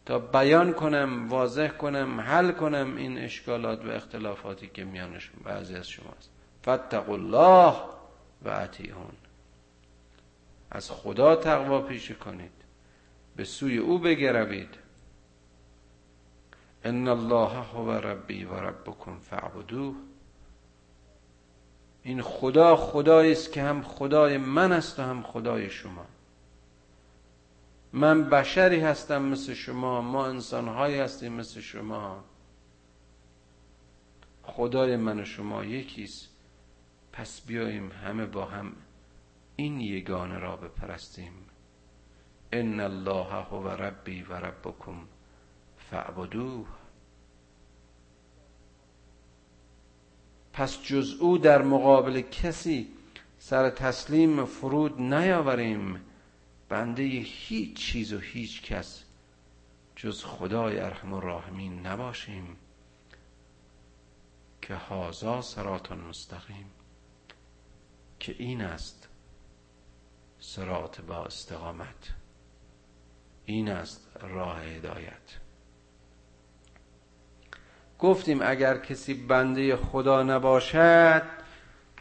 تا 0.07 0.19
بیان 0.19 0.73
کنم 0.73 1.29
واضح 1.29 1.69
کنم 1.69 2.21
حل 2.21 2.53
کنم 2.53 2.97
این 2.97 3.19
اشکالات 3.19 3.85
و 3.85 3.91
اختلافاتی 3.91 4.71
که 4.75 4.85
میانشون 4.85 5.41
بعضی 5.45 5.75
از 5.75 5.89
شماست. 5.89 6.31
فتقوا 6.63 7.15
الله 7.15 7.77
و 8.43 8.49
اطیعون. 8.49 9.13
از 10.71 10.91
خدا 10.91 11.37
تقوا 11.37 11.81
پیشه 11.81 12.15
کنید. 12.15 12.53
به 13.37 13.45
سوی 13.45 13.79
او 13.79 13.99
بگروید. 13.99 14.75
ان 16.85 17.09
الله 17.09 17.49
هو 17.49 17.91
ربی 17.91 18.45
و 18.45 18.55
ربکم 18.55 19.19
فاعبدوه. 19.19 19.95
این 22.03 22.23
خدا 22.23 22.77
خدایی 22.77 23.33
است 23.33 23.53
که 23.53 23.63
هم 23.63 23.83
خدای 23.83 24.39
من 24.39 24.73
است 24.73 24.99
و 24.99 25.03
هم 25.03 25.23
خدای 25.23 25.71
شما. 25.71 26.07
من 27.93 28.25
بشری 28.25 28.81
هستم 28.81 29.23
مثل 29.23 29.55
شما 29.55 30.01
ما 30.01 30.27
انسانهایی 30.27 30.99
هستیم 30.99 31.33
مثل 31.33 31.61
شما. 31.61 32.25
خدای 34.43 34.97
من 34.97 35.21
و 35.21 35.25
شما 35.25 35.65
یکیست. 35.65 36.29
پس 37.13 37.41
بیاییم 37.41 37.93
همه 37.93 38.27
با 38.27 38.45
هم 38.45 38.73
این 39.57 39.81
یگانه 39.81 40.39
را 40.39 40.57
بپرستیم. 40.57 41.33
ان 42.53 42.81
الله 42.81 43.33
هو 43.33 43.69
ربی 43.69 44.23
و 44.23 44.33
ربکم 44.33 44.97
فعبدوه 45.91 46.67
پس 50.53 50.83
جز 50.83 51.17
او 51.21 51.39
در 51.39 51.63
مقابل 51.63 52.21
کسی 52.21 52.89
سر 53.39 53.71
تسلیم 53.71 54.45
فرود 54.45 55.01
نیاوریم. 55.01 56.01
بنده 56.73 57.03
هیچ 57.03 57.77
چیز 57.77 58.13
و 58.13 58.19
هیچ 58.19 58.63
کس 58.63 59.05
جز 59.97 60.25
خدای 60.25 60.79
ارحم 60.79 61.13
الراحمین 61.15 61.87
نباشیم 61.87 62.57
که 64.63 64.75
هازا 64.75 65.43
سرات 65.43 65.93
مستقیم 65.93 66.71
که 68.19 68.35
این 68.39 68.63
است 68.63 69.09
سرات 70.39 71.01
با 71.01 71.25
استقامت 71.25 72.15
این 73.45 73.69
است 73.69 74.17
راه 74.21 74.63
هدایت. 74.63 75.39
گفتیم 77.99 78.43
اگر 78.43 78.79
کسی 78.79 79.15
بنده 79.15 79.77
خدا 79.77 80.23
نباشد 80.23 81.23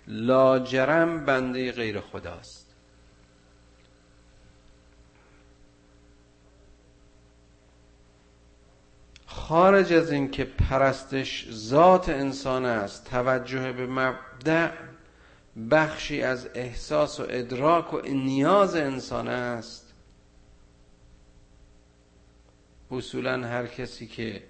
لاجرم 0.07 1.25
بنده 1.25 1.71
غیر 1.71 2.01
خداست. 2.01 2.60
خارج 9.33 9.93
از 9.93 10.11
این 10.11 10.31
که 10.31 10.45
پرستش 10.45 11.47
ذات 11.51 12.09
انسان 12.09 12.65
است 12.65 13.09
توجه 13.09 13.71
به 13.71 13.87
مبدع 13.87 14.71
بخشی 15.71 16.21
از 16.21 16.49
احساس 16.53 17.19
و 17.19 17.25
ادراک 17.29 17.93
و 17.93 18.01
نیاز 18.01 18.75
انسان 18.75 19.27
است. 19.27 19.93
اصولا 22.91 23.47
هر 23.47 23.67
کسی 23.67 24.07
که 24.07 24.43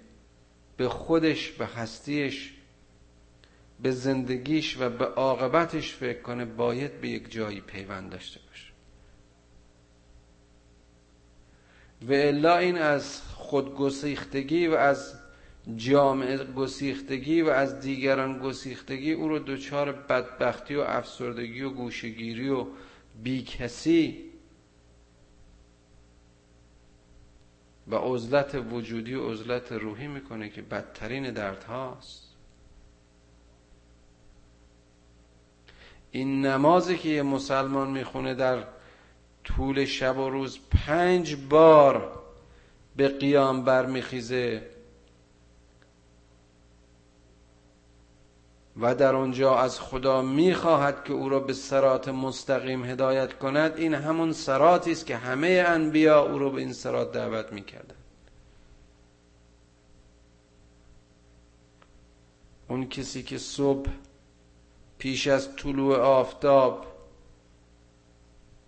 به 0.76 0.88
خودش 0.88 1.50
به 1.50 1.66
هستیش 1.66 2.52
به 3.82 3.90
زندگیش 3.90 4.76
و 4.80 4.90
به 4.90 5.04
عاقبتش 5.04 5.94
فکر 5.94 6.22
کنه 6.22 6.44
باید 6.44 7.00
به 7.00 7.08
یک 7.08 7.32
جایی 7.32 7.60
پیوند 7.60 8.10
داشته 8.10 8.40
باشه 8.48 8.72
و 12.08 12.12
الا 12.12 12.56
این 12.56 12.78
از 12.78 13.22
خودگسیختگی 13.22 14.66
و 14.66 14.74
از 14.74 15.14
جامعه 15.76 16.44
گسیختگی 16.44 17.42
و 17.42 17.48
از 17.48 17.80
دیگران 17.80 18.38
گسیختگی 18.38 19.12
او 19.12 19.28
رو 19.28 19.38
دچار 19.38 19.92
بدبختی 19.92 20.74
و 20.74 20.80
افسردگی 20.80 21.62
و 21.62 21.70
گوشگیری 21.70 22.48
و 22.48 22.66
بیکسی 23.22 24.32
و 27.88 27.96
عزلت 27.96 28.54
وجودی 28.70 29.14
و 29.14 29.30
عزلت 29.30 29.72
روحی 29.72 30.06
می‌کنه 30.06 30.48
که 30.48 30.62
بدترین 30.62 31.30
درد 31.30 31.64
هاست. 31.64 32.28
این 36.10 36.46
نمازی 36.46 36.98
که 36.98 37.08
یه 37.08 37.22
مسلمان 37.22 37.90
می‌خونه 37.90 38.34
در 38.34 38.64
طول 39.44 39.84
شب 39.84 40.18
و 40.18 40.30
روز 40.30 40.58
پنج 40.70 41.36
بار 41.36 42.22
به 42.96 43.08
قیام 43.08 43.64
برمیخیزه. 43.64 44.62
و 48.80 48.94
در 48.94 49.14
آنجا 49.14 49.56
از 49.58 49.80
خدا 49.80 50.22
می‌خواهد 50.22 51.04
که 51.04 51.12
او 51.12 51.28
را 51.28 51.40
به 51.40 51.52
سرات 51.52 52.08
مستقیم 52.08 52.84
هدایت 52.84 53.38
کند. 53.38 53.76
این 53.76 53.94
همون 53.94 54.32
سراتی 54.32 54.92
است 54.92 55.06
که 55.06 55.16
همه 55.16 55.64
انبیا 55.66 56.22
او 56.22 56.38
را 56.38 56.48
به 56.48 56.60
این 56.60 56.72
سرات 56.72 57.12
دعوت 57.12 57.52
می‌کردند 57.52 57.98
اون 62.68 62.88
کسی 62.88 63.22
که 63.22 63.38
صبح 63.38 63.90
پیش 64.98 65.26
از 65.26 65.56
طلوع 65.56 65.96
آفتاب 65.96 66.91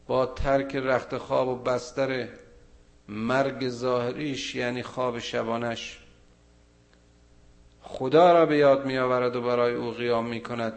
با 0.07 0.27
ترک 0.27 0.77
رخت 0.77 1.19
خواب 1.19 1.49
و 1.49 1.57
بستر 1.57 2.29
مرگ 3.09 3.69
ظاهریش 3.69 4.55
یعنی 4.55 4.83
خواب 4.83 5.19
شبانش 5.19 5.99
خدا 7.83 8.33
را 8.33 8.47
به 8.47 8.57
یاد 8.57 8.87
می 8.87 8.99
آورد 8.99 9.37
و 9.37 9.43
برای 9.43 9.75
او 9.75 9.91
قیام 9.91 10.27
می 10.29 10.43
کند 10.43 10.73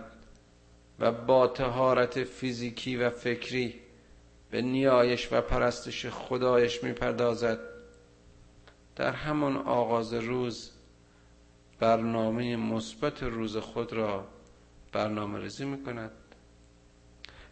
و 0.99 1.11
با 1.11 1.47
تهارت 1.47 2.23
فیزیکی 2.23 2.95
و 2.97 3.09
فکری 3.09 3.80
به 4.51 4.61
نیایش 4.61 5.34
و 5.34 5.41
پرستش 5.41 6.05
خدایش 6.05 6.84
می 6.84 6.93
پردازد 6.93 7.59
در 8.95 9.11
همان 9.11 9.57
آغاز 9.57 10.13
روز 10.13 10.71
برنامه 11.80 12.55
مثبت 12.55 13.23
روز 13.23 13.57
خود 13.57 13.93
را 13.93 14.28
برنامه 14.91 15.39
ریزی 15.39 15.65
می 15.65 15.84
کند 15.84 16.11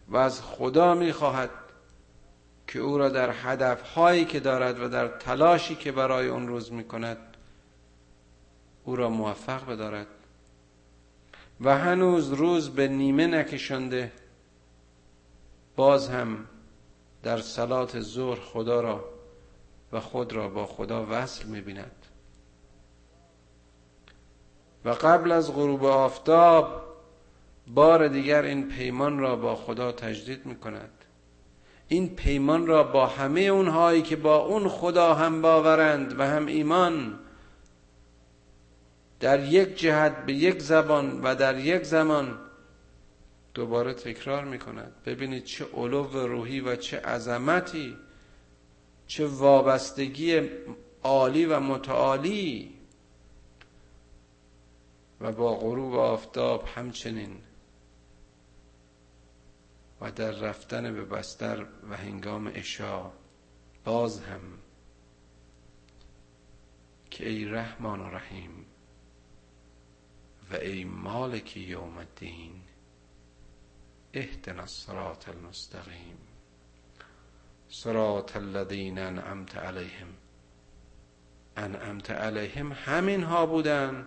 و 0.08 0.16
از 0.16 0.42
خدا 0.42 0.94
می 0.94 1.12
خواهد 1.12 1.50
که 2.66 2.78
او 2.78 2.98
را 2.98 3.08
در 3.08 3.30
هدف 3.30 3.82
هایی 3.82 4.24
که 4.24 4.40
دارد 4.40 4.80
و 4.80 4.88
در 4.88 5.08
تلاشی 5.08 5.74
که 5.74 5.92
برای 5.92 6.28
اون 6.28 6.48
روز 6.48 6.72
می 6.72 6.84
کند 6.84 7.18
او 8.84 8.96
را 8.96 9.08
موفق 9.08 9.66
بدارد. 9.66 10.06
و 11.60 11.78
هنوز 11.78 12.32
روز 12.32 12.70
به 12.70 12.88
نیمه 12.88 13.26
نکشنده 13.26 14.12
باز 15.76 16.08
هم 16.08 16.46
در 17.22 17.40
سلات 17.40 18.00
ظهر 18.00 18.40
خدا 18.40 18.80
را 18.80 19.04
و 19.92 20.00
خود 20.00 20.32
را 20.32 20.48
با 20.48 20.66
خدا 20.66 21.06
وصل 21.10 21.44
می‌بیند. 21.44 22.06
و 24.84 24.90
قبل 24.90 25.32
از 25.32 25.52
غروب 25.52 25.84
آفتاب 25.84 26.82
بار 27.66 28.08
دیگر 28.08 28.42
این 28.42 28.68
پیمان 28.68 29.18
را 29.18 29.36
با 29.36 29.56
خدا 29.56 29.92
تجدید 29.92 30.46
می 30.46 30.56
کند 30.56 30.95
این 31.88 32.16
پیمان 32.16 32.66
را 32.66 32.84
با 32.84 33.06
همه 33.06 33.40
اونهایی 33.40 34.02
که 34.02 34.16
با 34.16 34.36
اون 34.36 34.68
خدا 34.68 35.14
هم 35.14 35.42
باورند 35.42 36.20
و 36.20 36.26
هم 36.26 36.46
ایمان 36.46 37.18
در 39.20 39.44
یک 39.44 39.78
جهت 39.78 40.26
به 40.26 40.32
یک 40.32 40.62
زبان 40.62 41.20
و 41.22 41.34
در 41.34 41.58
یک 41.58 41.82
زمان 41.82 42.38
دوباره 43.54 43.94
تکرار 43.94 44.44
می 44.44 44.58
کند 44.58 44.92
ببینید 45.06 45.44
چه 45.44 45.66
علو 45.74 46.26
روحی 46.26 46.60
و 46.60 46.76
چه 46.76 47.00
عظمتی 47.00 47.96
چه 49.06 49.26
وابستگی 49.26 50.40
عالی 51.02 51.46
و 51.46 51.60
متعالی. 51.60 52.72
و 55.20 55.32
با 55.32 55.54
غروب 55.54 55.94
آفتاب 55.94 56.64
همچنین. 56.74 57.36
و 60.00 60.10
در 60.10 60.30
رفتن 60.30 60.94
به 60.94 61.04
بستر 61.04 61.66
و 61.90 61.96
هنگام 61.96 62.50
اشا 62.54 63.10
باز 63.84 64.20
هم 64.20 64.40
که 67.10 67.28
ای 67.28 67.44
رحمان 67.44 68.00
و 68.00 68.10
رحیم 68.10 68.66
و 70.50 70.54
ای 70.54 70.84
مالک 70.84 71.56
یوم 71.56 71.98
الدین 71.98 72.62
اهدنا 74.14 74.62
الصراط 74.62 75.28
المستقیم. 75.28 76.18
صراط 77.68 78.36
الذین 78.36 78.98
انعمت 78.98 79.56
علیهم. 79.56 80.08
انعمت 81.56 82.10
علیهم 82.10 82.72
همین 82.72 83.22
ها 83.22 83.46
بودن 83.46 84.06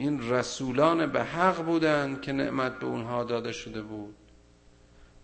این 0.00 0.30
رسولان 0.30 1.06
به 1.06 1.22
حق 1.24 1.64
بودند 1.64 2.20
که 2.22 2.32
نعمت 2.32 2.78
به 2.78 2.86
اونها 2.86 3.24
داده 3.24 3.52
شده 3.52 3.82
بود. 3.82 4.14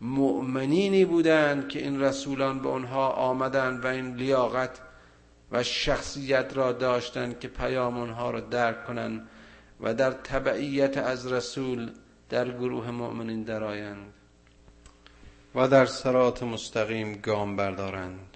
مؤمنینی 0.00 1.04
بودند 1.04 1.68
که 1.68 1.78
این 1.78 2.00
رسولان 2.00 2.58
به 2.58 2.68
اونها 2.68 3.08
آمدند 3.08 3.84
و 3.84 3.86
این 3.86 4.14
لیاقت 4.14 4.80
و 5.52 5.62
شخصیت 5.62 6.56
را 6.56 6.72
داشتند 6.72 7.40
که 7.40 7.48
پیام 7.48 7.98
اونها 7.98 8.30
را 8.30 8.40
درک 8.40 8.86
کنند 8.86 9.28
و 9.80 9.94
در 9.94 10.10
تبعیت 10.10 10.98
از 10.98 11.32
رسول 11.32 11.90
در 12.28 12.50
گروه 12.50 12.90
مؤمنین 12.90 13.42
درآیند 13.42 14.12
و 15.54 15.68
در 15.68 15.86
سرات 15.86 16.42
مستقیم 16.42 17.12
گام 17.12 17.56
بردارند. 17.56 18.33